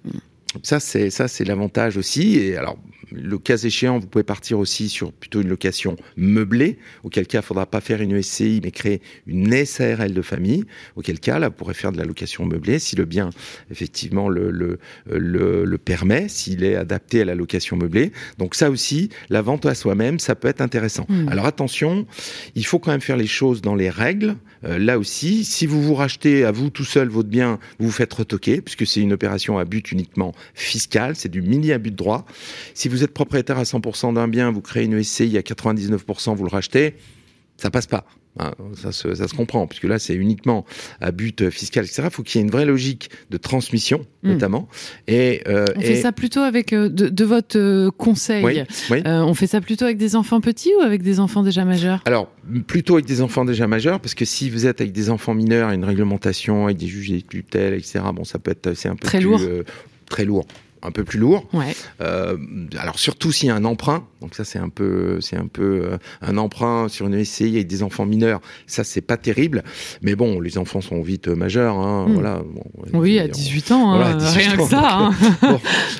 Ça, 0.62 0.80
c'est 0.80 1.10
ça, 1.10 1.28
c'est 1.28 1.44
l'avantage 1.44 1.96
aussi. 1.96 2.38
Et 2.38 2.56
alors, 2.56 2.78
le 3.12 3.38
cas 3.38 3.56
échéant, 3.56 3.98
vous 3.98 4.06
pouvez 4.06 4.24
partir 4.24 4.58
aussi 4.58 4.88
sur 4.88 5.12
plutôt 5.12 5.40
une 5.40 5.48
location 5.48 5.96
meublée, 6.16 6.78
auquel 7.04 7.26
cas 7.26 7.38
il 7.38 7.42
ne 7.42 7.46
faudra 7.46 7.66
pas 7.66 7.80
faire 7.80 8.00
une 8.00 8.20
SCI, 8.22 8.60
mais 8.62 8.70
créer 8.70 9.00
une 9.26 9.64
SARL 9.64 10.12
de 10.12 10.22
famille, 10.22 10.64
auquel 10.96 11.20
cas 11.20 11.38
là, 11.38 11.48
vous 11.48 11.54
pourrez 11.54 11.74
faire 11.74 11.92
de 11.92 11.98
la 11.98 12.04
location 12.04 12.44
meublée 12.44 12.78
si 12.78 12.96
le 12.96 13.04
bien, 13.04 13.30
effectivement, 13.70 14.28
le, 14.28 14.50
le, 14.50 14.78
le, 15.06 15.64
le 15.64 15.78
permet, 15.78 16.28
s'il 16.28 16.64
est 16.64 16.76
adapté 16.76 17.22
à 17.22 17.24
la 17.24 17.34
location 17.34 17.76
meublée. 17.76 18.12
Donc 18.38 18.54
ça 18.54 18.70
aussi, 18.70 19.08
la 19.28 19.42
vente 19.42 19.66
à 19.66 19.74
soi-même, 19.74 20.18
ça 20.18 20.34
peut 20.34 20.48
être 20.48 20.60
intéressant. 20.60 21.06
Hmm. 21.08 21.28
Alors 21.28 21.46
attention, 21.46 22.06
il 22.54 22.66
faut 22.66 22.78
quand 22.78 22.90
même 22.90 23.00
faire 23.00 23.16
les 23.16 23.26
choses 23.26 23.62
dans 23.62 23.74
les 23.74 23.90
règles. 23.90 24.36
Euh, 24.64 24.78
là 24.78 24.98
aussi, 24.98 25.44
si 25.44 25.66
vous 25.66 25.82
vous 25.82 25.94
rachetez 25.94 26.44
à 26.44 26.52
vous 26.52 26.70
tout 26.70 26.84
seul 26.84 27.08
votre 27.08 27.28
bien, 27.28 27.58
vous 27.78 27.86
vous 27.86 27.92
faites 27.92 28.12
retoquer, 28.12 28.60
puisque 28.60 28.86
c'est 28.86 29.00
une 29.00 29.12
opération 29.12 29.58
à 29.58 29.64
but 29.64 29.92
uniquement 29.92 30.32
fiscal, 30.54 31.14
c'est 31.16 31.28
du 31.28 31.42
mini 31.42 31.72
abus 31.72 31.90
de 31.90 31.96
droit. 31.96 32.26
Si 32.74 32.88
vous 32.88 32.97
êtes 33.02 33.14
propriétaire 33.14 33.58
à 33.58 33.64
100% 33.64 34.14
d'un 34.14 34.28
bien, 34.28 34.50
vous 34.50 34.60
créez 34.60 34.84
une 34.84 35.02
SCI 35.02 35.36
à 35.38 35.40
99%, 35.40 36.34
vous 36.34 36.44
le 36.44 36.50
rachetez, 36.50 36.94
ça 37.56 37.70
passe 37.70 37.86
pas. 37.86 38.04
Hein, 38.40 38.52
ça, 38.74 38.92
se, 38.92 39.14
ça, 39.14 39.26
se, 39.26 39.34
comprend, 39.34 39.66
puisque 39.66 39.84
là, 39.84 39.98
c'est 39.98 40.14
uniquement 40.14 40.64
à 41.00 41.10
but 41.10 41.50
fiscal, 41.50 41.84
etc. 41.84 42.02
Il 42.04 42.10
faut 42.10 42.22
qu'il 42.22 42.38
y 42.38 42.42
ait 42.42 42.44
une 42.44 42.52
vraie 42.52 42.66
logique 42.66 43.10
de 43.30 43.36
transmission, 43.36 44.06
hmm. 44.22 44.30
notamment. 44.30 44.68
Et, 45.08 45.42
euh, 45.48 45.66
on 45.74 45.80
fait 45.80 45.96
ça 45.96 46.12
plutôt 46.12 46.40
avec 46.40 46.72
euh, 46.72 46.88
de, 46.88 47.24
votre 47.24 47.58
euh, 47.58 47.90
conseil. 47.90 48.64
on 49.04 49.34
fait 49.34 49.48
ça 49.48 49.60
plutôt 49.60 49.86
avec 49.86 49.96
des 49.96 50.14
enfants 50.14 50.40
petits 50.40 50.70
ou 50.78 50.82
avec 50.82 51.02
des 51.02 51.18
enfants 51.18 51.42
déjà 51.42 51.64
majeurs? 51.64 52.00
Alors, 52.04 52.30
plutôt 52.68 52.94
avec 52.94 53.06
des 53.06 53.22
enfants 53.22 53.44
déjà 53.44 53.66
majeurs, 53.66 53.98
parce 53.98 54.14
que 54.14 54.24
si 54.24 54.50
vous 54.50 54.66
êtes 54.66 54.80
avec 54.80 54.92
des 54.92 55.10
enfants 55.10 55.34
mineurs, 55.34 55.70
une 55.70 55.84
réglementation, 55.84 56.66
avec 56.66 56.76
des 56.76 56.86
juges 56.86 57.10
et 57.10 57.22
tutelles, 57.22 57.74
etc., 57.74 58.00
bon, 58.14 58.22
ça 58.22 58.38
peut 58.38 58.52
être 58.52 58.74
c'est 58.74 58.88
un 58.88 58.96
peu 58.96 59.06
très 59.06 59.18
plus, 59.18 59.26
lourd. 59.26 59.40
très 60.06 60.24
lourd 60.24 60.46
un 60.82 60.90
peu 60.90 61.04
plus 61.04 61.18
lourd. 61.18 61.46
Ouais. 61.52 61.74
Euh, 62.00 62.36
alors 62.78 62.98
surtout 62.98 63.32
s'il 63.32 63.48
y 63.48 63.50
a 63.50 63.54
un 63.54 63.64
emprunt, 63.64 64.04
donc 64.20 64.34
ça 64.34 64.44
c'est 64.44 64.58
un 64.58 64.68
peu 64.68 65.20
c'est 65.20 65.36
un 65.36 65.46
peu 65.46 65.82
euh, 65.84 65.98
un 66.22 66.36
emprunt 66.36 66.88
sur 66.88 67.06
une 67.06 67.24
SCI 67.24 67.56
avec 67.56 67.66
des 67.66 67.82
enfants 67.82 68.06
mineurs, 68.06 68.40
ça 68.66 68.84
c'est 68.84 69.00
pas 69.00 69.16
terrible, 69.16 69.62
mais 70.02 70.14
bon 70.14 70.40
les 70.40 70.58
enfants 70.58 70.80
sont 70.80 71.00
vite 71.00 71.28
majeurs, 71.28 71.76
hein, 71.76 72.06
hmm. 72.08 72.12
voilà. 72.12 72.42
oui 72.92 73.18
à 73.18 73.28
18 73.28 73.72
ans, 73.72 73.92
hein, 73.92 74.18
rien 74.18 74.56
que 74.56 74.64
ça. 74.64 74.98
Hein. 74.98 75.58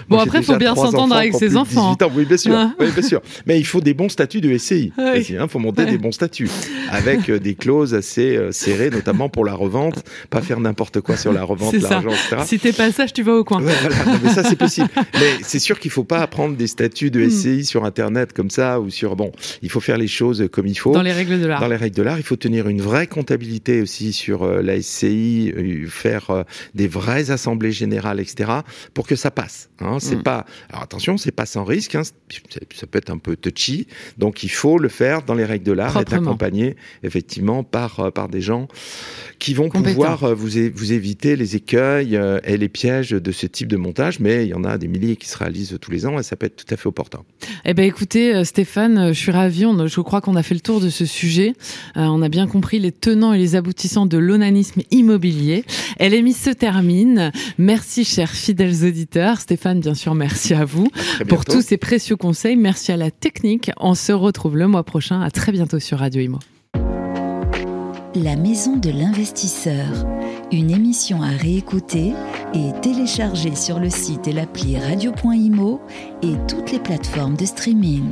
bon, 0.09 0.19
après 0.19 0.39
il 0.39 0.45
faut 0.45 0.57
bien 0.57 0.75
s'entendre 0.75 1.15
avec 1.15 1.35
ses 1.35 1.57
enfants. 1.57 1.95
18 1.95 2.03
ans, 2.03 2.13
oui 2.15 2.25
bien 2.25 2.37
sûr, 2.37 2.55
ah. 2.55 2.73
oui, 2.79 2.87
bien 2.93 3.03
sûr, 3.03 3.21
mais 3.47 3.59
il 3.59 3.65
faut 3.67 3.81
des 3.81 3.95
bons 3.95 4.09
statuts 4.09 4.41
de 4.41 4.57
SCI, 4.57 4.93
il 4.99 5.37
hein, 5.37 5.49
faut 5.49 5.59
monter 5.59 5.87
des 5.87 5.99
bons 5.99 6.13
statuts 6.13 6.51
avec 6.91 7.29
euh, 7.29 7.39
des 7.39 7.55
clauses 7.55 7.95
assez 7.95 8.39
serrées, 8.53 8.91
notamment 8.91 9.29
pour 9.29 9.45
la 9.45 9.55
revente, 9.55 10.05
pas 10.31 10.41
faire 10.41 10.61
n'importe 10.61 11.01
quoi 11.01 11.17
sur 11.17 11.33
la 11.33 11.43
revente, 11.43 11.75
l'argent, 11.75 12.11
etc. 12.11 12.43
Si 12.45 12.59
t'es 12.59 12.73
pas 12.73 12.91
sage, 12.93 13.13
tu 13.13 13.23
vas 13.23 13.35
au 13.35 13.45
coin. 13.45 13.61
voilà, 13.61 14.19
mais 14.23 14.31
ça 14.31 14.45
c'est 14.45 14.57
Mais 15.15 15.39
c'est 15.43 15.59
sûr 15.59 15.79
qu'il 15.79 15.91
faut 15.91 16.05
pas 16.05 16.19
apprendre 16.19 16.57
des 16.57 16.67
statuts 16.67 17.11
de 17.11 17.29
SCI 17.29 17.65
sur 17.65 17.85
Internet 17.85 18.33
comme 18.33 18.51
ça 18.51 18.81
ou 18.81 18.91
sur 18.91 19.17
bon. 19.17 19.33
Il 19.63 19.71
faut 19.71 19.81
faire 19.81 19.99
les 19.99 20.09
choses 20.09 20.49
comme 20.53 20.67
il 20.67 20.79
faut. 20.79 20.93
Dans 20.93 21.03
les 21.03 21.13
règles 21.13 21.41
de 21.41 21.47
l'art. 21.47 21.61
Dans 21.61 21.69
les 21.69 21.77
règles 21.77 21.97
de 21.97 22.03
l'art, 22.03 22.19
il 22.19 22.25
faut 22.25 22.37
tenir 22.37 22.69
une 22.69 22.81
vraie 22.81 23.07
comptabilité 23.07 23.81
aussi 23.81 24.13
sur 24.13 24.43
euh, 24.43 24.63
la 24.63 24.81
SCI, 24.81 25.53
euh, 25.57 25.87
faire 25.89 26.31
euh, 26.31 26.43
des 26.75 26.89
vraies 26.89 27.31
assemblées 27.31 27.73
générales, 27.73 28.21
etc. 28.21 28.51
pour 28.95 29.07
que 29.07 29.17
ça 29.17 29.31
passe. 29.31 29.71
Hein. 29.81 29.99
C'est 30.01 30.17
mm. 30.17 30.23
pas. 30.23 30.47
Alors 30.71 30.83
attention, 30.83 31.17
c'est 31.17 31.33
pas 31.33 31.47
sans 31.47 31.65
risque. 31.65 31.95
Hein. 31.95 32.03
Ça 32.03 32.87
peut 32.87 32.99
être 32.99 33.11
un 33.11 33.19
peu 33.19 33.37
touchy. 33.37 33.87
Donc 34.17 34.43
il 34.43 34.51
faut 34.51 34.79
le 34.79 34.89
faire 34.89 35.23
dans 35.23 35.35
les 35.35 35.45
règles 35.45 35.65
de 35.65 35.73
l'art, 35.73 35.97
être 35.97 36.15
accompagné 36.15 36.77
effectivement 37.03 37.65
par 37.65 38.13
par 38.13 38.29
des 38.29 38.41
gens 38.41 38.69
qui 39.39 39.55
vont 39.55 39.69
pouvoir 39.69 40.35
vous, 40.35 40.49
vous 40.75 40.93
éviter 40.93 41.37
les 41.37 41.57
écueils 41.57 42.19
et 42.45 42.57
les 42.57 42.69
pièges 42.69 43.11
de 43.11 43.33
ce 43.33 43.47
type 43.47 43.69
de 43.69 43.77
montage. 43.77 44.21
Mais 44.21 44.45
il 44.45 44.49
y 44.49 44.55
en 44.55 44.58
a 44.65 44.79
des 44.79 44.89
milliers 44.89 45.17
qui 45.17 45.29
se 45.29 45.37
réalisent 45.37 45.77
tous 45.81 45.91
les 45.91 46.07
ans 46.07 46.19
et 46.19 46.23
ça 46.23 46.37
peut 46.37 46.47
être 46.47 46.57
tout 46.57 46.73
à 46.73 46.77
fait 46.77 46.87
opportun. 46.87 47.21
Eh 47.65 47.75
ben 47.75 47.85
écoutez 47.85 48.35
euh, 48.35 48.45
Stéphane, 48.45 48.99
euh, 48.99 49.09
je 49.13 49.19
suis 49.19 49.33
ravi. 49.33 49.65
je 49.87 50.01
crois 50.01 50.21
qu'on 50.21 50.37
a 50.37 50.43
fait 50.43 50.55
le 50.55 50.61
tour 50.61 50.81
de 50.81 50.91
ce 50.91 51.05
sujet. 51.05 51.55
Euh, 51.97 52.03
on 52.03 52.23
a 52.23 52.29
bien 52.29 52.47
compris 52.47 52.79
les 52.79 52.93
tenants 52.93 53.33
et 53.33 53.39
les 53.39 53.57
aboutissants 53.57 54.07
de 54.07 54.19
l'onanisme 54.19 54.83
immobilier. 54.91 55.65
Elle 55.99 56.19
se 56.33 56.51
termine. 56.51 57.33
Merci 57.59 58.05
chers 58.05 58.31
fidèles 58.31 58.85
auditeurs. 58.85 59.41
Stéphane, 59.41 59.81
bien 59.81 59.95
sûr, 59.95 60.15
merci 60.15 60.53
à 60.55 60.65
vous 60.65 60.89
pour 61.29 61.45
tous 61.45 61.63
ces 61.63 61.77
précieux 61.77 62.17
conseils. 62.17 62.57
Merci 62.57 62.93
à 62.93 62.97
la 62.97 63.11
technique. 63.11 63.71
On 63.79 63.95
se 63.95 64.13
retrouve 64.13 64.57
le 64.57 64.69
mois 64.69 64.85
prochain. 64.85 65.23
À 65.23 65.31
très 65.31 65.53
bientôt 65.53 65.79
sur 65.79 65.99
Radio 65.99 66.21
Imo. 66.21 66.39
La 68.23 68.35
maison 68.35 68.77
de 68.77 68.91
l'investisseur, 68.91 69.87
une 70.51 70.73
émission 70.73 71.23
à 71.23 71.29
réécouter 71.29 72.15
et 72.53 72.73
télécharger 72.81 73.55
sur 73.55 73.79
le 73.79 73.91
site 73.91 74.27
et 74.27 74.33
l'appli 74.33 74.77
radio.imo 74.77 75.81
et 76.23 76.35
toutes 76.49 76.73
les 76.73 76.81
plateformes 76.81 77.37
de 77.37 77.45
streaming. 77.45 78.03